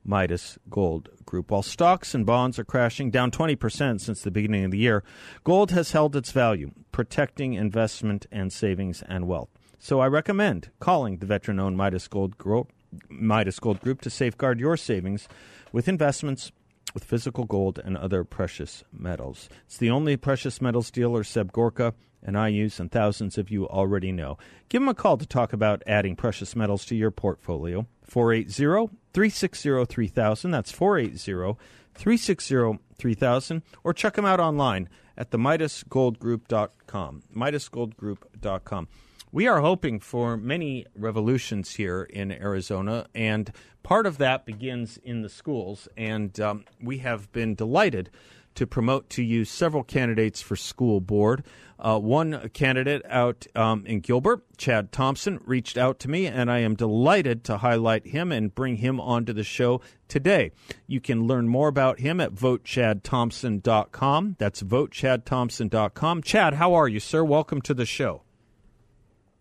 Midas 0.03 0.57
Gold 0.69 1.09
Group. 1.25 1.51
While 1.51 1.63
stocks 1.63 2.13
and 2.13 2.25
bonds 2.25 2.59
are 2.59 2.63
crashing 2.63 3.11
down 3.11 3.31
20% 3.31 4.01
since 4.01 4.21
the 4.21 4.31
beginning 4.31 4.65
of 4.65 4.71
the 4.71 4.77
year, 4.77 5.03
gold 5.43 5.71
has 5.71 5.91
held 5.91 6.15
its 6.15 6.31
value, 6.31 6.71
protecting 6.91 7.53
investment 7.53 8.25
and 8.31 8.51
savings 8.51 9.03
and 9.07 9.27
wealth. 9.27 9.49
So 9.79 9.99
I 9.99 10.07
recommend 10.07 10.69
calling 10.79 11.17
the 11.17 11.25
veteran 11.25 11.59
owned 11.59 11.77
Midas 11.77 12.07
Gold 12.07 12.37
Group. 12.37 12.71
Midas 13.09 13.59
Gold 13.59 13.81
Group 13.81 14.01
to 14.01 14.09
safeguard 14.09 14.59
your 14.59 14.77
savings 14.77 15.27
with 15.71 15.87
investments 15.87 16.51
with 16.93 17.03
physical 17.03 17.45
gold 17.45 17.79
and 17.83 17.97
other 17.97 18.23
precious 18.23 18.83
metals. 18.91 19.49
It's 19.65 19.77
the 19.77 19.89
only 19.89 20.15
precious 20.15 20.61
metals 20.61 20.91
dealer 20.91 21.23
Seb 21.23 21.51
Gorka 21.51 21.95
and 22.25 22.37
I 22.37 22.47
use, 22.47 22.79
and 22.79 22.91
thousands 22.91 23.37
of 23.37 23.51
you 23.51 23.67
already 23.67 24.11
know. 24.11 24.37
Give 24.69 24.81
them 24.81 24.89
a 24.89 24.93
call 24.93 25.17
to 25.17 25.25
talk 25.25 25.53
about 25.53 25.83
adding 25.85 26.15
precious 26.15 26.55
metals 26.55 26.85
to 26.85 26.95
your 26.95 27.11
portfolio. 27.11 27.85
480 28.03 28.95
360 29.13 29.85
3000. 29.85 30.51
That's 30.51 30.71
480 30.71 31.57
360 31.93 32.79
3000. 32.97 33.61
Or 33.83 33.93
check 33.93 34.13
them 34.13 34.25
out 34.25 34.39
online 34.39 34.89
at 35.17 35.31
the 35.31 35.37
MidasGoldGroup.com. 35.37 37.23
MidasGoldGroup.com. 37.35 38.87
We 39.31 39.47
are 39.47 39.61
hoping 39.61 39.99
for 39.99 40.37
many 40.37 40.85
revolutions 40.95 41.73
here 41.73 42.03
in 42.03 42.31
Arizona, 42.31 43.07
and 43.15 43.51
part 43.81 44.05
of 44.05 44.19
that 44.19 44.45
begins 44.45 44.97
in 44.97 45.23
the 45.23 45.29
schools. 45.29 45.87
And 45.97 46.39
um, 46.39 46.65
we 46.79 46.99
have 46.99 47.31
been 47.31 47.55
delighted 47.55 48.11
to 48.55 48.67
promote 48.67 49.09
to 49.11 49.23
you 49.23 49.45
several 49.45 49.83
candidates 49.83 50.41
for 50.41 50.55
school 50.55 51.01
board. 51.01 51.43
Uh, 51.79 51.99
one 51.99 52.49
candidate 52.49 53.01
out 53.09 53.45
um, 53.55 53.85
in 53.85 53.99
Gilbert, 53.99 54.43
Chad 54.57 54.91
Thompson, 54.91 55.39
reached 55.45 55.77
out 55.77 55.99
to 55.99 56.09
me, 56.09 56.25
and 56.27 56.49
I 56.49 56.59
am 56.59 56.75
delighted 56.75 57.43
to 57.45 57.57
highlight 57.57 58.07
him 58.07 58.31
and 58.31 58.55
bring 58.55 58.77
him 58.77 59.01
onto 59.01 59.33
the 59.33 59.43
show 59.43 59.81
today. 60.07 60.51
You 60.87 61.01
can 61.01 61.27
learn 61.27 61.49
more 61.49 61.67
about 61.67 61.99
him 61.99 62.21
at 62.21 62.33
votechadthompson.com. 62.33 64.35
That's 64.39 64.63
votechadthompson.com. 64.63 66.23
Chad, 66.23 66.53
how 66.53 66.73
are 66.73 66.87
you, 66.87 66.99
sir? 66.99 67.23
Welcome 67.23 67.61
to 67.63 67.73
the 67.73 67.85
show. 67.85 68.21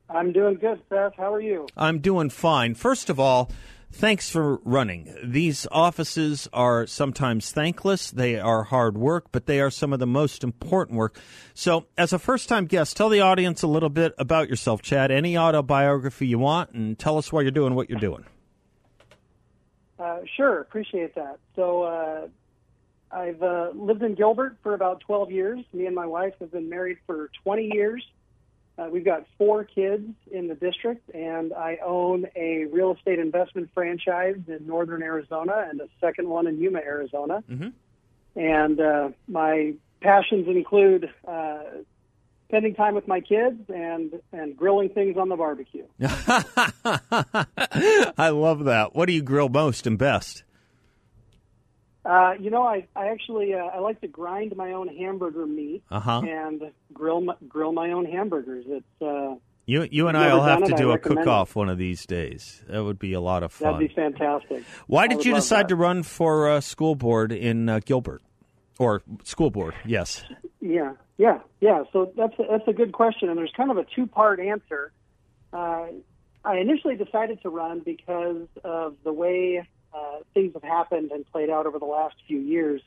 I'm 0.08 0.32
doing 0.32 0.56
good, 0.56 0.82
Seth. 0.88 1.14
How 1.16 1.32
are 1.32 1.40
you? 1.40 1.66
I'm 1.76 2.00
doing 2.00 2.28
fine. 2.28 2.74
First 2.74 3.08
of 3.08 3.18
all, 3.18 3.50
Thanks 3.94 4.30
for 4.30 4.56
running. 4.64 5.14
These 5.22 5.66
offices 5.70 6.48
are 6.52 6.86
sometimes 6.86 7.52
thankless. 7.52 8.10
They 8.10 8.38
are 8.38 8.64
hard 8.64 8.96
work, 8.96 9.26
but 9.32 9.44
they 9.44 9.60
are 9.60 9.70
some 9.70 9.92
of 9.92 9.98
the 9.98 10.06
most 10.06 10.42
important 10.42 10.96
work. 10.96 11.20
So, 11.52 11.84
as 11.98 12.14
a 12.14 12.18
first 12.18 12.48
time 12.48 12.64
guest, 12.64 12.96
tell 12.96 13.10
the 13.10 13.20
audience 13.20 13.62
a 13.62 13.66
little 13.66 13.90
bit 13.90 14.14
about 14.18 14.48
yourself, 14.48 14.80
Chad. 14.80 15.10
Any 15.10 15.36
autobiography 15.36 16.26
you 16.26 16.38
want, 16.38 16.70
and 16.72 16.98
tell 16.98 17.18
us 17.18 17.30
why 17.30 17.42
you're 17.42 17.50
doing 17.50 17.74
what 17.74 17.90
you're 17.90 18.00
doing. 18.00 18.24
Uh, 19.98 20.20
sure, 20.36 20.60
appreciate 20.60 21.14
that. 21.14 21.38
So, 21.54 21.82
uh, 21.82 22.28
I've 23.12 23.42
uh, 23.42 23.70
lived 23.74 24.02
in 24.02 24.14
Gilbert 24.14 24.56
for 24.62 24.74
about 24.74 25.00
12 25.00 25.30
years. 25.30 25.60
Me 25.74 25.84
and 25.84 25.94
my 25.94 26.06
wife 26.06 26.32
have 26.40 26.50
been 26.50 26.70
married 26.70 26.96
for 27.06 27.30
20 27.44 27.70
years. 27.74 28.02
Uh, 28.78 28.88
we've 28.90 29.04
got 29.04 29.26
four 29.36 29.64
kids 29.64 30.08
in 30.30 30.48
the 30.48 30.54
district, 30.54 31.10
and 31.14 31.52
I 31.52 31.78
own 31.84 32.26
a 32.34 32.64
real 32.72 32.94
estate 32.94 33.18
investment 33.18 33.70
franchise 33.74 34.38
in 34.48 34.66
northern 34.66 35.02
Arizona 35.02 35.66
and 35.68 35.80
a 35.80 35.88
second 36.00 36.28
one 36.28 36.46
in 36.46 36.58
Yuma, 36.58 36.78
Arizona. 36.78 37.44
Mm-hmm. 37.50 37.68
And 38.34 38.80
uh, 38.80 39.10
my 39.28 39.74
passions 40.00 40.48
include 40.48 41.10
uh, 41.28 41.60
spending 42.48 42.74
time 42.74 42.94
with 42.94 43.06
my 43.06 43.20
kids 43.20 43.60
and 43.68 44.20
and 44.32 44.56
grilling 44.56 44.90
things 44.90 45.16
on 45.16 45.28
the 45.28 45.36
barbecue. 45.36 45.86
I 48.18 48.28
love 48.30 48.64
that. 48.64 48.94
What 48.94 49.06
do 49.06 49.12
you 49.12 49.22
grill 49.22 49.48
most 49.48 49.86
and 49.86 49.98
best? 49.98 50.44
Uh, 52.04 52.32
you 52.40 52.50
know, 52.50 52.62
I 52.64 52.86
I 52.96 53.08
actually 53.08 53.54
uh, 53.54 53.58
I 53.58 53.78
like 53.78 54.00
to 54.00 54.08
grind 54.08 54.56
my 54.56 54.72
own 54.72 54.88
hamburger 54.88 55.46
meat 55.46 55.82
Uh-huh. 55.90 56.22
and 56.26 56.72
grill 56.92 57.20
my, 57.20 57.34
grill 57.48 57.72
my 57.72 57.92
own 57.92 58.04
hamburgers. 58.06 58.64
It's 58.68 59.02
uh, 59.02 59.36
You 59.66 59.86
you 59.90 60.08
and 60.08 60.16
I 60.16 60.34
will 60.34 60.42
have 60.42 60.64
to 60.64 60.72
it. 60.74 60.76
Do 60.76 60.90
a 60.90 60.98
cook 60.98 61.26
off 61.28 61.54
one 61.54 61.68
of 61.68 61.78
these 61.78 62.04
days. 62.06 62.64
That 62.68 62.82
would 62.82 62.98
be 62.98 63.12
a 63.12 63.20
lot 63.20 63.42
of 63.44 63.52
fun. 63.52 63.74
that'd 63.74 63.88
be 63.88 63.94
fantastic. 63.94 64.64
Why 64.88 65.04
I 65.04 65.06
did 65.06 65.24
you 65.24 65.32
decide 65.34 65.64
that. 65.66 65.68
to 65.68 65.76
run 65.76 66.02
for 66.02 66.50
uh, 66.50 66.60
school 66.60 66.96
board 66.96 67.30
in 67.30 67.68
uh, 67.68 67.78
Gilbert, 67.84 68.22
or 68.80 69.02
school 69.22 69.50
board? 69.50 69.74
Yes. 69.86 70.24
Yeah, 70.60 70.94
yeah, 71.18 71.38
yeah. 71.60 71.84
So 71.92 72.12
that's 72.16 72.36
a, 72.40 72.44
that's 72.50 72.66
a 72.66 72.72
good 72.72 72.92
question, 72.92 73.28
and 73.28 73.38
there's 73.38 73.52
kind 73.56 73.70
of 73.70 73.76
a 73.78 73.84
two 73.94 74.06
part 74.08 74.40
answer. 74.40 74.90
Uh, 75.52 75.86
I 76.44 76.56
initially 76.56 76.96
decided 76.96 77.40
to 77.42 77.48
run 77.50 77.78
because 77.80 78.48
of 78.64 78.96
the 79.04 79.12
way 79.12 79.68
uh, 79.94 80.18
things 80.34 80.52
have 80.54 80.62
happened 80.62 81.10
and 81.12 81.30
played 81.30 81.50
out 81.50 81.66
over 81.66 81.78
the 81.78 81.84
last 81.86 82.16
few 82.26 82.38
years. 82.38 82.82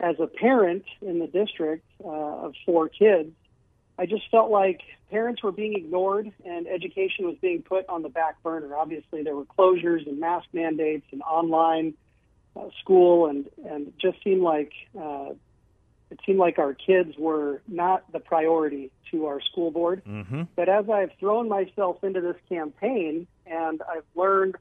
As 0.00 0.16
a 0.18 0.26
parent 0.26 0.84
in 1.00 1.18
the 1.20 1.26
district 1.26 1.84
uh, 2.04 2.08
of 2.08 2.54
four 2.66 2.88
kids, 2.88 3.30
I 3.98 4.06
just 4.06 4.24
felt 4.30 4.50
like 4.50 4.80
parents 5.10 5.42
were 5.42 5.52
being 5.52 5.74
ignored 5.74 6.32
and 6.44 6.66
education 6.66 7.26
was 7.26 7.36
being 7.40 7.62
put 7.62 7.88
on 7.88 8.02
the 8.02 8.08
back 8.08 8.42
burner. 8.42 8.74
Obviously, 8.74 9.22
there 9.22 9.36
were 9.36 9.44
closures 9.44 10.06
and 10.08 10.18
mask 10.18 10.46
mandates 10.52 11.06
and 11.12 11.22
online 11.22 11.94
uh, 12.56 12.68
school, 12.80 13.26
and 13.26 13.48
and 13.64 13.88
it 13.88 13.98
just 13.98 14.22
seemed 14.24 14.42
like 14.42 14.72
uh, 14.98 15.30
it 16.10 16.20
seemed 16.26 16.38
like 16.38 16.58
our 16.58 16.74
kids 16.74 17.16
were 17.18 17.62
not 17.68 18.10
the 18.12 18.20
priority 18.20 18.90
to 19.10 19.26
our 19.26 19.40
school 19.40 19.70
board. 19.70 20.02
Mm-hmm. 20.04 20.42
But 20.56 20.68
as 20.68 20.88
I've 20.90 21.12
thrown 21.18 21.48
myself 21.48 22.04
into 22.04 22.20
this 22.20 22.36
campaign 22.48 23.26
and 23.46 23.80
I've 23.82 24.04
learned 24.14 24.56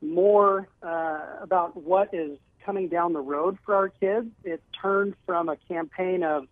more 0.00 0.68
uh, 0.82 1.20
about 1.40 1.76
what 1.76 2.12
is 2.12 2.38
coming 2.64 2.88
down 2.88 3.12
the 3.12 3.20
road 3.20 3.58
for 3.64 3.74
our 3.74 3.88
kids, 3.88 4.28
it 4.44 4.62
turned 4.80 5.14
from 5.26 5.48
a 5.48 5.56
campaign 5.68 6.22
of 6.22 6.46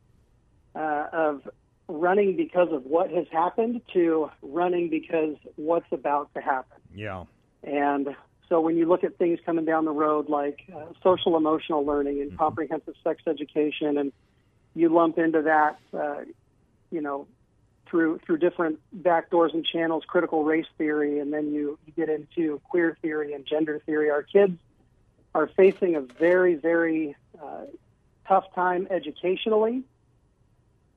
uh, 0.75 1.07
of 1.13 1.49
running 1.89 2.37
because 2.37 2.69
of 2.71 2.85
what 2.85 3.11
has 3.11 3.27
happened 3.33 3.81
to 3.95 4.31
running 4.43 4.91
because 4.91 5.37
what's 5.57 5.91
about 5.91 6.33
to 6.35 6.41
happen. 6.41 6.77
Yeah. 6.95 7.25
And 7.63 8.15
so 8.49 8.61
when 8.61 8.77
you 8.77 8.87
look 8.87 9.05
at 9.05 9.17
things 9.17 9.39
coming 9.45 9.65
down 9.65 9.85
the 9.85 9.93
road 9.93 10.29
like 10.29 10.61
uh, 10.75 10.87
social 11.03 11.37
emotional 11.37 11.85
learning 11.85 12.21
and 12.21 12.37
comprehensive 12.39 12.95
sex 13.03 13.23
education, 13.27 13.99
and 13.99 14.13
you 14.75 14.89
lump 14.89 15.19
into 15.19 15.43
that, 15.43 15.79
uh, 15.93 16.25
you 16.91 17.01
know, 17.01 17.27
through 17.89 18.21
through 18.25 18.39
different 18.39 18.79
back 18.93 19.31
doors 19.31 19.53
and 19.55 19.65
channels, 19.65 20.05
critical 20.07 20.45
race 20.45 20.67
theory, 20.77 21.19
and 21.19 21.33
then 21.33 21.53
you, 21.53 21.79
you 21.87 21.93
get 21.95 22.09
into 22.09 22.61
queer 22.65 22.97
theory 23.03 23.33
and 23.33 23.47
gender 23.47 23.81
theory. 23.87 24.11
Our 24.11 24.23
kids 24.23 24.59
are 25.35 25.49
facing 25.57 25.97
a 25.97 26.01
very 26.01 26.55
very 26.55 27.17
uh, 27.43 27.65
tough 28.27 28.53
time 28.55 28.87
educationally, 28.91 29.83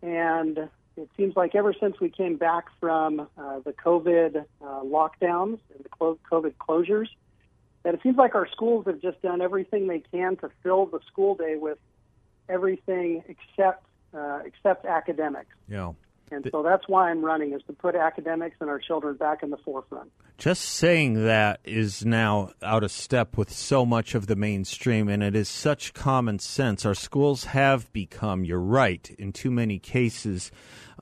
and 0.01 0.69
it 0.97 1.09
seems 1.17 1.35
like 1.35 1.55
ever 1.55 1.73
since 1.73 1.99
we 1.99 2.09
came 2.09 2.35
back 2.35 2.65
from 2.79 3.21
uh, 3.37 3.59
the 3.59 3.73
COVID 3.73 4.45
uh, 4.61 4.65
lockdowns 4.81 5.59
and 5.73 5.83
the 5.83 5.89
COVID 5.89 6.53
closures, 6.55 7.07
that 7.83 7.93
it 7.93 8.01
seems 8.03 8.17
like 8.17 8.35
our 8.35 8.47
schools 8.49 8.85
have 8.85 9.01
just 9.01 9.21
done 9.21 9.41
everything 9.41 9.87
they 9.87 10.03
can 10.11 10.35
to 10.37 10.49
fill 10.63 10.85
the 10.85 10.99
school 11.07 11.35
day 11.35 11.55
with 11.55 11.77
everything 12.49 13.23
except 13.27 13.85
uh, 14.13 14.39
except 14.45 14.85
academics. 14.85 15.55
Yeah. 15.69 15.93
And 16.31 16.47
so 16.51 16.63
that's 16.63 16.87
why 16.87 17.09
I'm 17.09 17.23
running 17.23 17.53
is 17.53 17.61
to 17.67 17.73
put 17.73 17.95
academics 17.95 18.55
and 18.59 18.69
our 18.69 18.79
children 18.79 19.15
back 19.15 19.43
in 19.43 19.49
the 19.49 19.57
forefront. 19.57 20.11
Just 20.37 20.61
saying 20.61 21.25
that 21.25 21.59
is 21.63 22.05
now 22.05 22.51
out 22.63 22.83
of 22.83 22.91
step 22.91 23.37
with 23.37 23.51
so 23.51 23.85
much 23.85 24.15
of 24.15 24.27
the 24.27 24.35
mainstream, 24.35 25.09
and 25.09 25.21
it 25.21 25.35
is 25.35 25.49
such 25.49 25.93
common 25.93 26.39
sense. 26.39 26.85
Our 26.85 26.95
schools 26.95 27.45
have 27.45 27.91
become, 27.93 28.45
you're 28.45 28.59
right, 28.59 29.09
in 29.19 29.33
too 29.33 29.51
many 29.51 29.77
cases, 29.77 30.51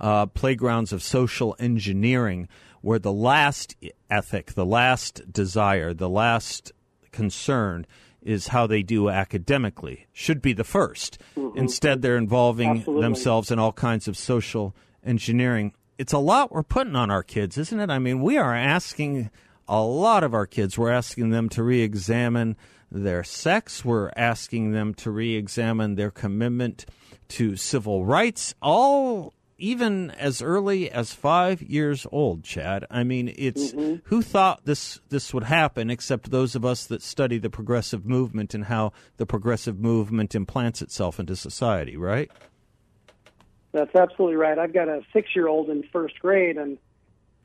uh, 0.02 0.26
playgrounds 0.26 0.92
of 0.92 1.04
social 1.04 1.56
engineering 1.60 2.48
where 2.82 3.00
the 3.00 3.12
last 3.12 3.76
ethic, 4.10 4.54
the 4.54 4.66
last 4.66 5.32
desire, 5.32 5.94
the 5.94 6.10
last 6.10 6.72
concern 7.12 7.86
is 8.22 8.48
how 8.48 8.68
they 8.68 8.84
do 8.84 9.10
academically 9.10 10.08
should 10.14 10.42
be 10.42 10.54
the 10.54 10.64
1st 10.64 11.18
Mm-hmm. 11.50 11.58
Instead, 11.58 12.02
they're 12.02 12.18
involving 12.18 12.80
Absolutely. 12.80 13.02
themselves 13.02 13.52
in 13.52 13.60
all 13.60 13.72
kinds 13.72 14.08
of 14.08 14.18
social 14.18 14.76
engineering. 15.10 15.74
It's 15.98 16.14
a 16.14 16.20
lot 16.20 16.52
we're 16.52 16.64
putting 16.64 16.96
on 16.96 17.12
our 17.12 17.24
kids, 17.24 17.58
isn't 17.58 17.80
it? 17.80 17.90
I 17.90 18.00
mean, 18.00 18.22
we 18.22 18.38
are 18.38 18.56
asking 18.56 19.32
a 19.68 19.82
lot 19.82 20.24
of 20.24 20.34
our 20.34 20.46
kids, 20.46 20.78
we're 20.78 20.92
asking 20.92 21.32
them 21.32 21.50
to 21.50 21.64
re 21.64 21.82
examine 21.82 22.56
their 22.92 23.24
sex, 23.24 23.84
we're 23.84 24.12
asking 24.16 24.72
them 24.72 24.94
to 24.96 25.12
re 25.12 25.36
examine 25.36 25.96
their 25.96 26.12
commitment 26.12 26.86
to 27.30 27.56
civil 27.56 28.06
rights, 28.06 28.56
all 28.62 29.34
even 29.60 30.10
as 30.12 30.42
early 30.42 30.90
as 30.90 31.14
five 31.14 31.62
years 31.62 32.08
old, 32.12 32.44
Chad. 32.44 32.86
I 32.90 33.04
mean, 33.04 33.34
it's 33.36 33.72
mm-hmm. 33.74 33.98
who 34.06 34.22
thought 34.22 34.66
this 34.66 35.00
this 35.10 35.34
would 35.34 35.44
happen 35.44 35.90
except 35.90 36.32
those 36.32 36.56
of 36.56 36.66
us 36.66 36.86
that 36.86 37.02
study 37.02 37.38
the 37.38 37.50
progressive 37.50 38.06
movement 38.06 38.54
and 38.54 38.66
how 38.66 38.94
the 39.18 39.26
progressive 39.26 39.80
movement 39.80 40.34
implants 40.34 40.82
itself 40.82 41.20
into 41.20 41.36
society, 41.36 41.98
right? 41.98 42.32
That's 43.74 43.94
absolutely 43.96 44.36
right. 44.36 44.58
I've 44.58 44.74
got 44.74 44.88
a 44.88 45.02
six 45.14 45.30
year 45.36 45.48
old 45.48 45.70
in 45.70 45.84
first 45.94 46.20
grade, 46.20 46.58
and 46.58 46.78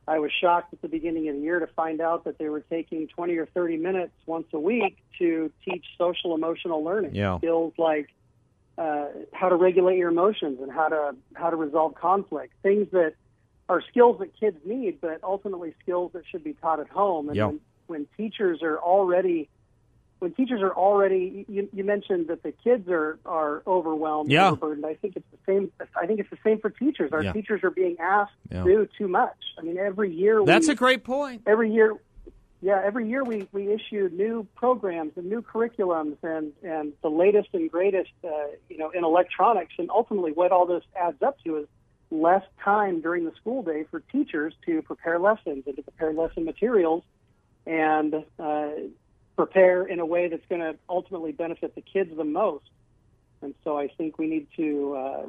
I 0.07 0.19
was 0.19 0.31
shocked 0.41 0.73
at 0.73 0.83
the 0.83 0.89
beginning 0.89 1.29
of 1.29 1.37
the 1.37 1.41
year 1.41 1.61
to 1.61 1.67
find 1.69 2.01
out 2.01 2.25
that 2.25 2.39
they 2.39 2.49
were 2.49 2.61
taking 2.61 3.09
20 3.09 3.37
or 3.37 3.47
30 3.47 3.77
minutes 3.77 4.13
once 4.27 4.47
a 4.53 4.59
week 4.61 4.99
to 5.19 5.51
teach 5.67 5.85
social 5.99 6.35
emotional 6.35 6.83
learning 6.83 7.15
Yeah. 7.15 7.39
skills 7.39 7.75
like 7.79 8.09
uh, 8.77 9.07
how 9.33 9.49
to 9.49 9.57
regulate 9.57 9.99
your 9.99 10.11
emotions 10.11 10.59
and 10.61 10.71
how 10.73 10.89
to 10.89 11.17
how 11.35 11.51
to 11.51 11.57
resolve 11.57 11.95
conflict. 11.95 12.55
Things 12.63 12.89
that 12.93 13.15
are 13.69 13.83
skills 13.89 14.19
that 14.19 14.31
kids 14.39 14.59
need, 14.65 15.01
but 15.01 15.23
ultimately 15.23 15.75
skills 15.83 16.13
that 16.13 16.23
should 16.31 16.45
be 16.45 16.55
taught 16.55 16.81
at 16.81 16.89
home. 16.89 17.29
And 17.29 17.37
Yeah. 17.37 17.47
when, 17.47 17.61
when 17.87 18.07
teachers 18.17 18.63
are 18.63 18.79
already 18.79 19.49
when 20.25 20.33
teachers 20.33 20.63
are 20.63 20.73
already 20.73 21.45
you, 21.49 21.69
you 21.75 21.85
mentioned 21.85 22.29
that 22.29 22.43
the 22.43 22.51
kids 22.65 22.89
are 22.89 23.19
are 23.27 23.63
overwhelmed 23.67 24.31
Yeah. 24.31 24.47
overburdened 24.49 24.87
i 24.87 24.95
think 24.95 25.17
it's 25.17 25.31
the 25.31 25.39
same 25.47 25.71
i 26.01 26.07
think 26.07 26.19
it's 26.19 26.31
the 26.31 26.39
same 26.43 26.59
for 26.61 26.71
teachers 26.71 27.13
our 27.13 27.23
Yeah. 27.23 27.33
teachers 27.33 27.63
are 27.63 27.71
being 27.71 27.97
asked 28.01 28.33
Yeah. 28.51 28.65
to 28.65 28.69
do 28.71 28.89
too 28.99 29.07
much 29.07 29.37
i 29.59 29.63
mean 29.63 29.77
every 29.77 30.11
year 30.13 30.43
That's 30.45 30.67
we, 30.69 30.73
a 30.73 30.77
great 30.77 31.05
point. 31.05 31.43
every 31.47 31.71
year 31.71 31.95
yeah 32.63 32.81
every 32.83 33.07
year 33.07 33.23
we 33.23 33.47
we 33.53 33.71
issue 33.71 34.09
new 34.15 34.47
programs 34.57 35.13
and 35.19 35.27
new 35.29 35.43
curriculums 35.43 36.17
and 36.23 36.53
and 36.63 36.95
the 37.03 37.11
latest 37.11 37.51
and 37.53 37.71
greatest 37.71 38.13
uh, 38.25 38.31
you 38.71 38.79
know 38.79 38.89
in 38.91 39.05
electronics 39.05 39.75
and 39.79 39.91
ultimately 39.91 40.33
what 40.33 40.51
all 40.53 40.65
this 40.67 40.85
adds 40.99 41.21
up 41.23 41.37
to 41.45 41.59
is 41.59 41.67
less 42.11 42.45
time 42.63 43.03
during 43.03 43.25
the 43.27 43.33
school 43.41 43.63
day 43.63 43.85
for 43.91 44.01
teachers 44.11 44.55
to 44.65 44.81
prepare 44.83 45.19
lessons 45.19 45.65
and 45.67 45.77
to 45.77 45.83
prepare 45.83 46.13
lesson 46.15 46.45
materials 46.47 47.03
and 47.67 48.15
uh, 48.39 48.69
prepare 49.37 49.85
in 49.85 50.01
a 50.01 50.07
way 50.07 50.29
that's 50.29 50.44
going 50.49 50.61
to 50.61 50.77
ultimately 50.88 51.33
benefit 51.33 51.75
the 51.75 51.81
kids 51.83 52.11
the 52.16 52.25
most. 52.25 52.64
And 53.42 53.55
so 53.64 53.77
I 53.79 53.88
think 53.88 54.18
we 54.18 54.27
need 54.27 54.47
to 54.57 54.94
uh, 54.97 55.27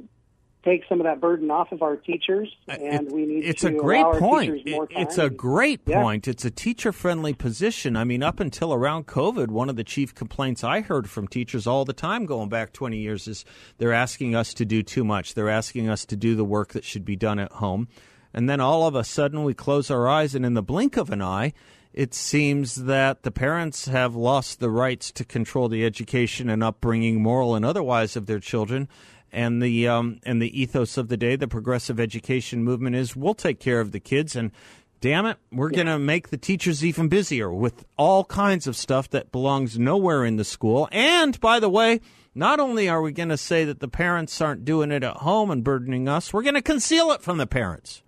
take 0.64 0.84
some 0.88 1.00
of 1.00 1.06
that 1.06 1.20
burden 1.22 1.52
off 1.52 1.72
of 1.72 1.82
our 1.82 1.96
teachers, 1.96 2.50
and 2.68 3.08
It- 3.08 3.14
we 3.14 3.26
need 3.26 3.46
it's 3.46 3.62
to 3.62 3.68
a 3.68 3.72
great 3.72 4.04
point. 4.06 4.52
teachers 4.56 4.74
more 4.74 4.86
It- 4.86 4.98
it's 4.98 5.18
a 5.18 5.30
great 5.30 5.82
Yeah. 5.86 6.02
point. 6.02 6.28
It's 6.28 6.46
a 6.46 6.50
teacher 6.52 6.92
friendly 6.92 7.34
position. 7.34 7.96
I 7.96 8.04
mean, 8.04 8.24
up 8.24 8.40
until 8.40 8.74
around 8.74 9.06
COVID, 9.06 9.50
one 9.50 9.70
of 9.70 9.76
the 9.76 9.84
chief 9.84 10.16
complaints 10.16 10.64
I 10.64 10.82
heard 10.82 11.10
from 11.10 11.28
teachers 11.28 11.68
all 11.68 11.84
the 11.86 11.94
time 11.94 12.26
going 12.26 12.50
back 12.50 12.74
20 12.74 12.98
years 12.98 13.28
is 13.28 13.44
they're 13.78 13.94
asking 13.94 14.34
us 14.36 14.54
to 14.56 14.66
do 14.66 14.82
too 14.82 15.04
much. 15.04 15.34
They're 15.36 15.50
asking 15.50 15.90
us 15.90 16.06
to 16.06 16.16
do 16.16 16.36
the 16.36 16.46
work 16.46 16.74
that 16.74 16.84
should 16.84 17.06
be 17.06 17.16
done 17.16 17.38
at 17.40 17.52
home. 17.52 17.88
And 18.34 18.50
then 18.50 18.60
all 18.60 18.88
of 18.88 18.96
a 18.96 19.04
sudden 19.04 19.44
we 19.44 19.54
close 19.54 19.92
our 19.92 20.08
eyes, 20.08 20.36
and 20.36 20.46
in 20.46 20.56
the 20.56 20.64
blink 20.64 20.98
of 20.98 21.10
an 21.12 21.22
eye, 21.22 21.54
it 21.96 22.14
seems 22.14 22.76
that 22.76 23.24
the 23.24 23.32
parents 23.32 23.86
have 23.86 24.18
lost 24.18 24.60
the 24.60 24.70
rights 24.70 25.14
to 25.14 25.24
control 25.24 25.70
the 25.70 25.86
education 25.86 26.50
and 26.50 26.62
upbringing, 26.62 27.24
moral 27.24 27.56
and 27.56 27.64
otherwise, 27.64 28.18
of 28.18 28.26
their 28.26 28.40
children. 28.40 28.90
And 29.32 29.62
the 29.62 29.88
um, 29.88 30.20
and 30.24 30.42
the 30.42 30.62
ethos 30.62 30.98
of 30.98 31.08
the 31.08 31.16
day, 31.16 31.38
the 31.38 31.48
progressive 31.48 32.00
education 32.00 32.66
movement 32.66 32.98
is 32.98 33.16
we'll 33.16 33.34
take 33.34 33.62
care 33.62 33.80
of 33.80 33.94
the 33.94 34.02
kids 34.02 34.36
and 34.36 34.52
damn 35.00 35.26
it, 35.26 35.38
we're 35.52 35.70
going 35.70 35.88
to 35.88 36.00
make 36.00 36.30
the 36.30 36.38
teachers 36.38 36.84
even 36.84 37.08
busier 37.08 37.52
with 37.52 37.86
all 37.98 38.26
kinds 38.26 38.68
of 38.68 38.76
stuff 38.76 39.10
that 39.12 39.32
belongs 39.32 39.80
nowhere 39.80 40.26
in 40.26 40.36
the 40.36 40.44
school. 40.44 40.90
And 40.92 41.40
by 41.40 41.60
the 41.60 41.70
way, 41.70 42.02
not 42.34 42.60
only 42.60 42.90
are 42.90 43.02
we 43.02 43.14
going 43.14 43.30
to 43.30 43.38
say 43.38 43.64
that 43.66 43.80
the 43.80 43.88
parents 43.88 44.42
aren't 44.42 44.66
doing 44.66 44.92
it 44.92 45.04
at 45.04 45.18
home 45.18 45.50
and 45.50 45.64
burdening 45.64 46.10
us, 46.10 46.34
we're 46.34 46.44
going 46.44 46.56
to 46.56 46.62
conceal 46.62 47.12
it 47.12 47.22
from 47.22 47.38
the 47.38 47.48
parents. 47.48 48.04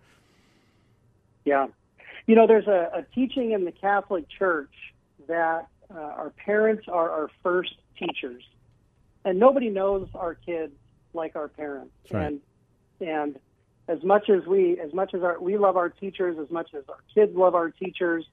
Yeah. 1.45 1.67
You 2.27 2.35
know, 2.35 2.45
there's 2.45 2.67
a, 2.67 2.89
a 2.93 3.03
teaching 3.15 3.51
in 3.51 3.65
the 3.65 3.71
Catholic 3.71 4.25
Church 4.29 4.73
that 5.27 5.67
uh, 5.93 5.97
our 5.97 6.29
parents 6.29 6.85
are 6.87 7.09
our 7.09 7.29
first 7.41 7.73
teachers. 7.97 8.43
And 9.25 9.39
nobody 9.39 9.69
knows 9.69 10.07
our 10.13 10.35
kids 10.35 10.73
like 11.13 11.35
our 11.35 11.47
parents. 11.47 11.93
right. 12.11 12.27
And 12.27 12.41
and 12.99 13.39
as 13.87 14.03
much 14.03 14.29
as 14.29 14.45
we 14.45 14.79
as 14.79 14.93
much 14.93 15.13
as 15.13 15.23
our 15.23 15.39
we 15.39 15.57
love 15.57 15.77
our 15.77 15.89
teachers, 15.89 16.37
as 16.39 16.49
much 16.49 16.73
as 16.73 16.83
our 16.89 16.99
kids 17.13 17.35
love 17.35 17.55
our 17.55 17.69
teachers, 17.69 18.25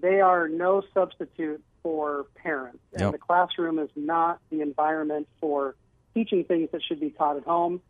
they 0.00 0.20
are 0.20 0.48
no 0.48 0.82
substitute 0.94 1.62
for 1.82 2.26
parents. 2.34 2.80
And 2.94 3.14
the 3.14 3.18
classroom 3.18 3.78
is 3.78 3.90
not 3.94 4.40
the 4.50 4.60
environment 4.60 5.28
for 5.40 5.76
teaching 6.14 6.44
things 6.44 6.70
that 6.72 6.82
should 6.82 7.00
be 7.00 7.10
taught 7.10 7.36
at 7.36 7.44
home. 7.44 7.80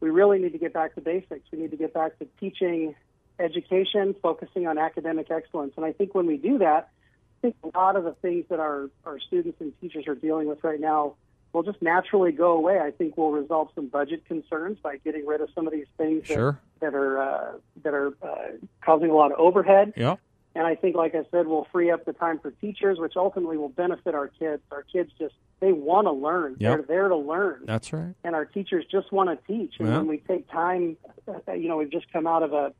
We 0.00 0.10
really 0.10 0.38
need 0.38 0.52
to 0.52 0.58
get 0.58 0.72
back 0.72 0.94
to 0.94 1.00
basics. 1.00 1.46
We 1.52 1.58
need 1.58 1.70
to 1.70 1.76
get 1.76 1.94
back 1.94 2.18
to 2.18 2.26
teaching 2.38 2.94
education, 3.38 4.14
focusing 4.22 4.66
on 4.66 4.78
academic 4.78 5.30
excellence. 5.30 5.72
And 5.76 5.84
I 5.84 5.92
think 5.92 6.14
when 6.14 6.26
we 6.26 6.36
do 6.36 6.58
that, 6.58 6.90
I 7.38 7.40
think 7.42 7.56
a 7.62 7.78
lot 7.78 7.96
of 7.96 8.04
the 8.04 8.12
things 8.12 8.46
that 8.50 8.58
our, 8.60 8.90
our 9.04 9.20
students 9.20 9.60
and 9.60 9.72
teachers 9.80 10.06
are 10.08 10.14
dealing 10.14 10.48
with 10.48 10.62
right 10.64 10.80
now 10.80 11.14
will 11.52 11.62
just 11.62 11.80
naturally 11.80 12.32
go 12.32 12.52
away. 12.52 12.78
I 12.80 12.90
think 12.90 13.16
we'll 13.16 13.30
resolve 13.30 13.68
some 13.74 13.86
budget 13.86 14.24
concerns 14.26 14.78
by 14.82 14.96
getting 14.98 15.24
rid 15.26 15.40
of 15.40 15.48
some 15.54 15.66
of 15.66 15.72
these 15.72 15.86
things 15.96 16.26
Sure. 16.26 16.58
that, 16.80 16.92
that 16.92 16.94
are 16.96 17.22
uh, 17.22 17.52
that 17.84 17.94
are 17.94 18.08
uh, 18.22 18.48
causing 18.82 19.10
a 19.10 19.14
lot 19.14 19.32
of 19.32 19.38
overhead. 19.38 19.92
Yeah. 19.96 20.16
And 20.54 20.66
I 20.66 20.74
think, 20.74 20.96
like 20.96 21.14
I 21.14 21.22
said, 21.30 21.46
we'll 21.46 21.68
free 21.70 21.90
up 21.92 22.04
the 22.04 22.12
time 22.12 22.40
for 22.40 22.50
teachers, 22.50 22.98
which 22.98 23.12
ultimately 23.16 23.56
will 23.56 23.68
benefit 23.68 24.14
our 24.14 24.26
kids. 24.26 24.60
Our 24.72 24.82
kids 24.82 25.12
just 25.18 25.34
they 25.60 25.72
want 25.72 26.06
to 26.06 26.12
learn. 26.12 26.56
Yep. 26.58 26.76
They're 26.78 26.82
there 26.82 27.08
to 27.08 27.16
learn 27.16 27.60
That's 27.64 27.92
right. 27.92 28.14
and 28.24 28.34
our 28.34 28.44
teachers 28.44 28.84
just 28.90 29.12
want 29.12 29.28
to 29.30 29.46
teach. 29.52 29.74
And 29.78 29.88
Yeah. 29.88 29.98
when 29.98 30.06
we 30.08 30.18
take 30.18 30.50
time, 30.50 30.96
uh, 31.28 31.52
you 31.52 31.68
know, 31.68 31.76
we've 31.76 31.90
just 31.90 32.12
come 32.12 32.26
out 32.26 32.42
of 32.42 32.52
a, 32.52 32.72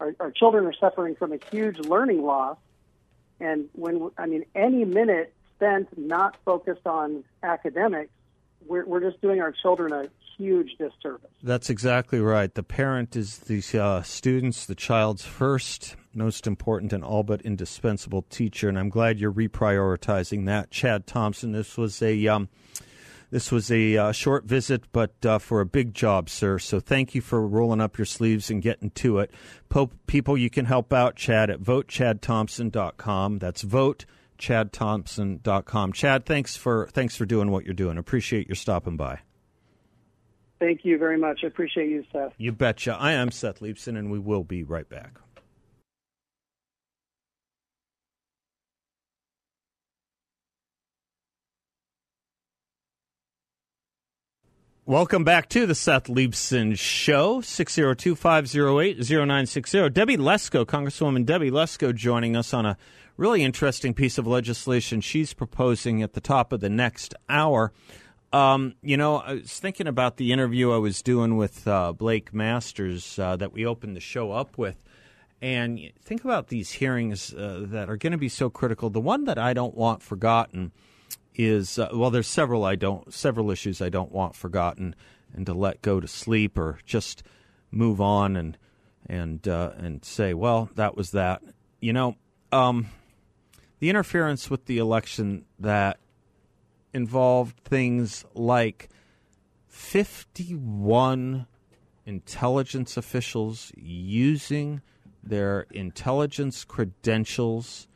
our, 0.00 0.14
our 0.20 0.30
children 0.30 0.66
are 0.66 0.74
suffering 0.74 1.14
from 1.14 1.32
a 1.32 1.38
huge 1.50 1.78
learning 1.78 2.22
loss. 2.22 2.56
And 3.40 3.68
when, 3.72 4.10
I 4.16 4.26
mean, 4.26 4.44
any 4.54 4.84
minute 4.84 5.32
spent 5.56 5.96
not 5.98 6.36
focused 6.44 6.86
on 6.86 7.24
academics, 7.42 8.10
we're, 8.66 8.84
we're 8.86 9.00
just 9.00 9.20
doing 9.20 9.40
our 9.40 9.52
children 9.52 9.92
a 9.92 10.08
huge 10.36 10.76
disservice. 10.78 11.30
That's 11.42 11.70
exactly 11.70 12.20
right. 12.20 12.52
The 12.52 12.62
parent 12.62 13.16
is 13.16 13.38
the 13.38 13.62
uh, 13.80 14.02
student's, 14.02 14.66
the 14.66 14.74
child's 14.74 15.24
first, 15.24 15.96
most 16.14 16.46
important, 16.46 16.92
and 16.92 17.04
all 17.04 17.22
but 17.22 17.42
indispensable 17.42 18.22
teacher. 18.22 18.68
And 18.68 18.78
I'm 18.78 18.88
glad 18.88 19.20
you're 19.20 19.32
reprioritizing 19.32 20.46
that, 20.46 20.70
Chad 20.70 21.06
Thompson. 21.06 21.52
This 21.52 21.76
was 21.76 22.02
a 22.02 22.26
um, 22.28 22.48
this 23.34 23.50
was 23.50 23.68
a 23.68 23.96
uh, 23.96 24.12
short 24.12 24.44
visit, 24.44 24.84
but 24.92 25.26
uh, 25.26 25.40
for 25.40 25.60
a 25.60 25.66
big 25.66 25.92
job, 25.92 26.30
sir. 26.30 26.60
So 26.60 26.78
thank 26.78 27.16
you 27.16 27.20
for 27.20 27.44
rolling 27.44 27.80
up 27.80 27.98
your 27.98 28.04
sleeves 28.04 28.48
and 28.48 28.62
getting 28.62 28.90
to 28.90 29.18
it. 29.18 29.32
Po- 29.68 29.90
people, 30.06 30.38
you 30.38 30.48
can 30.48 30.66
help 30.66 30.92
out 30.92 31.16
Chad 31.16 31.50
at 31.50 31.58
votechadthompson.com. 31.58 33.40
That's 33.40 33.64
votechadthompson.com. 33.64 35.92
Chad, 35.94 36.26
thanks 36.26 36.54
for 36.54 36.86
thanks 36.92 37.16
for 37.16 37.26
doing 37.26 37.50
what 37.50 37.64
you're 37.64 37.74
doing. 37.74 37.98
Appreciate 37.98 38.46
your 38.46 38.54
stopping 38.54 38.96
by. 38.96 39.18
Thank 40.60 40.84
you 40.84 40.96
very 40.96 41.18
much. 41.18 41.40
I 41.42 41.48
appreciate 41.48 41.88
you, 41.88 42.04
Seth. 42.12 42.34
You 42.38 42.52
betcha. 42.52 42.96
I 43.00 43.14
am 43.14 43.32
Seth 43.32 43.58
Leibsohn, 43.58 43.98
and 43.98 44.12
we 44.12 44.20
will 44.20 44.44
be 44.44 44.62
right 44.62 44.88
back. 44.88 45.18
Welcome 54.86 55.24
back 55.24 55.48
to 55.48 55.64
the 55.64 55.74
Seth 55.74 56.08
Leibsohn 56.08 56.78
Show, 56.78 57.40
602 57.40 58.14
508 58.14 58.98
0960. 58.98 59.88
Debbie 59.88 60.18
Lesko, 60.18 60.66
Congresswoman 60.66 61.24
Debbie 61.24 61.50
Lesko, 61.50 61.94
joining 61.94 62.36
us 62.36 62.52
on 62.52 62.66
a 62.66 62.76
really 63.16 63.42
interesting 63.42 63.94
piece 63.94 64.18
of 64.18 64.26
legislation 64.26 65.00
she's 65.00 65.32
proposing 65.32 66.02
at 66.02 66.12
the 66.12 66.20
top 66.20 66.52
of 66.52 66.60
the 66.60 66.68
next 66.68 67.14
hour. 67.30 67.72
Um, 68.30 68.74
you 68.82 68.98
know, 68.98 69.20
I 69.20 69.36
was 69.36 69.58
thinking 69.58 69.86
about 69.86 70.18
the 70.18 70.32
interview 70.32 70.70
I 70.70 70.76
was 70.76 71.00
doing 71.00 71.38
with 71.38 71.66
uh, 71.66 71.94
Blake 71.94 72.34
Masters 72.34 73.18
uh, 73.18 73.36
that 73.36 73.54
we 73.54 73.64
opened 73.64 73.96
the 73.96 74.00
show 74.00 74.32
up 74.32 74.58
with. 74.58 74.76
And 75.40 75.80
think 76.02 76.26
about 76.26 76.48
these 76.48 76.72
hearings 76.72 77.32
uh, 77.32 77.64
that 77.68 77.88
are 77.88 77.96
going 77.96 78.12
to 78.12 78.18
be 78.18 78.28
so 78.28 78.50
critical. 78.50 78.90
The 78.90 79.00
one 79.00 79.24
that 79.24 79.38
I 79.38 79.54
don't 79.54 79.74
want 79.74 80.02
forgotten 80.02 80.72
is 81.34 81.78
uh, 81.78 81.88
well, 81.92 82.10
there's 82.10 82.26
several 82.26 82.64
I 82.64 82.76
don't, 82.76 83.12
several 83.12 83.50
issues 83.50 83.80
I 83.80 83.88
don't 83.88 84.12
want 84.12 84.34
forgotten, 84.34 84.94
and 85.32 85.46
to 85.46 85.54
let 85.54 85.82
go 85.82 86.00
to 86.00 86.08
sleep 86.08 86.56
or 86.58 86.78
just 86.84 87.22
move 87.70 88.00
on 88.00 88.36
and 88.36 88.56
and 89.06 89.46
uh, 89.46 89.72
and 89.76 90.04
say, 90.04 90.34
well, 90.34 90.70
that 90.74 90.96
was 90.96 91.10
that. 91.10 91.42
You 91.80 91.92
know, 91.92 92.16
um, 92.52 92.88
the 93.80 93.90
interference 93.90 94.48
with 94.48 94.66
the 94.66 94.78
election 94.78 95.44
that 95.58 95.98
involved 96.92 97.58
things 97.64 98.24
like 98.34 98.88
51 99.68 101.46
intelligence 102.06 102.96
officials 102.96 103.72
using 103.76 104.80
their 105.22 105.66
intelligence 105.70 106.64
credentials 106.64 107.88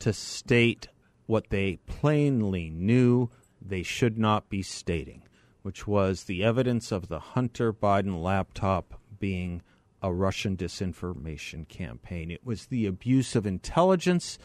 to 0.00 0.12
state 0.12 0.88
what 1.26 1.50
they 1.50 1.76
plainly 1.86 2.70
knew 2.70 3.30
they 3.60 3.82
should 3.82 4.18
not 4.18 4.48
be 4.48 4.62
stating, 4.62 5.22
which 5.62 5.86
was 5.86 6.24
the 6.24 6.44
evidence 6.44 6.92
of 6.92 7.08
the 7.08 7.18
Hunter 7.18 7.72
Biden 7.72 8.22
laptop 8.22 9.00
being 9.18 9.62
a 10.02 10.12
Russian 10.12 10.56
disinformation 10.56 11.66
campaign. 11.66 12.30
It 12.30 12.44
was 12.44 12.66
the 12.66 12.84
abuse 12.84 13.34
of 13.34 13.46
intelligence 13.46 14.38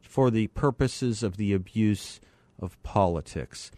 for 0.00 0.30
the 0.30 0.46
purposes 0.48 1.22
of 1.22 1.36
the 1.36 1.52
abuse 1.52 2.20
of 2.60 2.80
politics. 2.82 3.70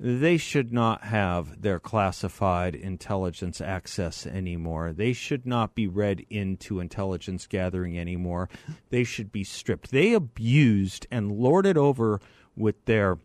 They 0.00 0.36
should 0.36 0.72
not 0.72 1.04
have 1.04 1.60
their 1.60 1.80
classified 1.80 2.76
intelligence 2.76 3.60
access 3.60 4.26
anymore. 4.26 4.92
They 4.92 5.12
should 5.12 5.44
not 5.44 5.74
be 5.74 5.88
read 5.88 6.24
into 6.30 6.78
intelligence 6.78 7.48
gathering 7.48 7.98
anymore. 7.98 8.48
They 8.90 9.02
should 9.02 9.32
be 9.32 9.42
stripped. 9.42 9.90
They 9.90 10.12
abused 10.12 11.08
and 11.10 11.32
lorded 11.32 11.76
over 11.76 12.20
with 12.56 12.84
their 12.84 13.18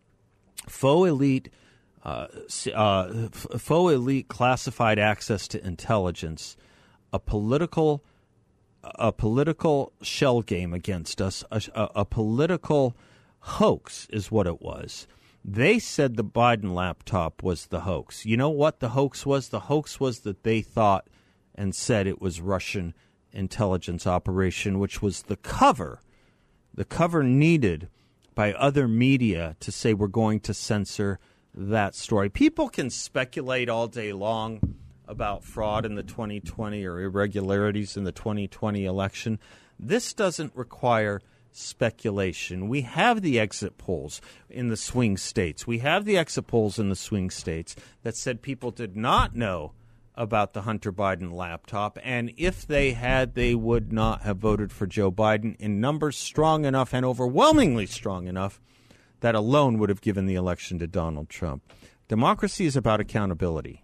faux 0.68 1.08
elite, 1.08 1.48
uh, 2.02 2.26
uh, 2.74 3.28
faux 3.30 3.94
elite 3.94 4.26
classified 4.26 4.98
access 4.98 5.46
to 5.48 5.64
intelligence, 5.64 6.56
a 7.12 7.20
political, 7.20 8.02
a 8.82 9.12
political 9.12 9.92
shell 10.02 10.42
game 10.42 10.74
against 10.74 11.22
us, 11.22 11.44
a, 11.52 11.62
a, 11.72 12.00
a 12.00 12.04
political 12.04 12.96
hoax 13.38 14.08
is 14.10 14.32
what 14.32 14.48
it 14.48 14.60
was. 14.60 15.06
They 15.44 15.78
said 15.78 16.16
the 16.16 16.24
Biden 16.24 16.74
laptop 16.74 17.42
was 17.42 17.66
the 17.66 17.80
hoax. 17.80 18.24
You 18.24 18.38
know 18.38 18.48
what 18.48 18.80
the 18.80 18.90
hoax 18.90 19.26
was? 19.26 19.50
The 19.50 19.60
hoax 19.60 20.00
was 20.00 20.20
that 20.20 20.42
they 20.42 20.62
thought 20.62 21.06
and 21.54 21.74
said 21.74 22.06
it 22.06 22.20
was 22.20 22.40
Russian 22.40 22.94
intelligence 23.30 24.06
operation, 24.06 24.78
which 24.78 25.02
was 25.02 25.22
the 25.22 25.36
cover, 25.36 26.00
the 26.72 26.84
cover 26.84 27.22
needed 27.22 27.88
by 28.34 28.54
other 28.54 28.88
media 28.88 29.56
to 29.60 29.70
say 29.70 29.92
we're 29.92 30.08
going 30.08 30.40
to 30.40 30.54
censor 30.54 31.18
that 31.54 31.94
story. 31.94 32.30
People 32.30 32.68
can 32.68 32.88
speculate 32.88 33.68
all 33.68 33.86
day 33.86 34.12
long 34.12 34.76
about 35.06 35.44
fraud 35.44 35.84
in 35.84 35.94
the 35.94 36.02
2020 36.02 36.84
or 36.84 37.00
irregularities 37.00 37.96
in 37.96 38.04
the 38.04 38.12
2020 38.12 38.86
election. 38.86 39.38
This 39.78 40.14
doesn't 40.14 40.56
require 40.56 41.20
speculation. 41.56 42.68
We 42.68 42.82
have 42.82 43.22
the 43.22 43.38
exit 43.38 43.78
polls 43.78 44.20
in 44.50 44.68
the 44.68 44.76
swing 44.76 45.16
states. 45.16 45.66
We 45.66 45.78
have 45.78 46.04
the 46.04 46.18
exit 46.18 46.46
polls 46.46 46.78
in 46.78 46.88
the 46.88 46.96
swing 46.96 47.30
states 47.30 47.76
that 48.02 48.16
said 48.16 48.42
people 48.42 48.70
did 48.70 48.96
not 48.96 49.34
know 49.34 49.72
about 50.16 50.52
the 50.52 50.62
Hunter 50.62 50.92
Biden 50.92 51.32
laptop, 51.32 51.98
and 52.02 52.32
if 52.36 52.66
they 52.66 52.92
had, 52.92 53.34
they 53.34 53.54
would 53.54 53.92
not 53.92 54.22
have 54.22 54.36
voted 54.36 54.70
for 54.70 54.86
Joe 54.86 55.10
Biden 55.10 55.56
in 55.56 55.80
numbers 55.80 56.16
strong 56.16 56.64
enough 56.64 56.92
and 56.94 57.04
overwhelmingly 57.04 57.86
strong 57.86 58.28
enough 58.28 58.60
that 59.20 59.34
alone 59.34 59.78
would 59.78 59.88
have 59.88 60.00
given 60.00 60.26
the 60.26 60.34
election 60.34 60.78
to 60.78 60.86
Donald 60.86 61.28
Trump. 61.28 61.62
Democracy 62.08 62.66
is 62.66 62.76
about 62.76 63.00
accountability. 63.00 63.83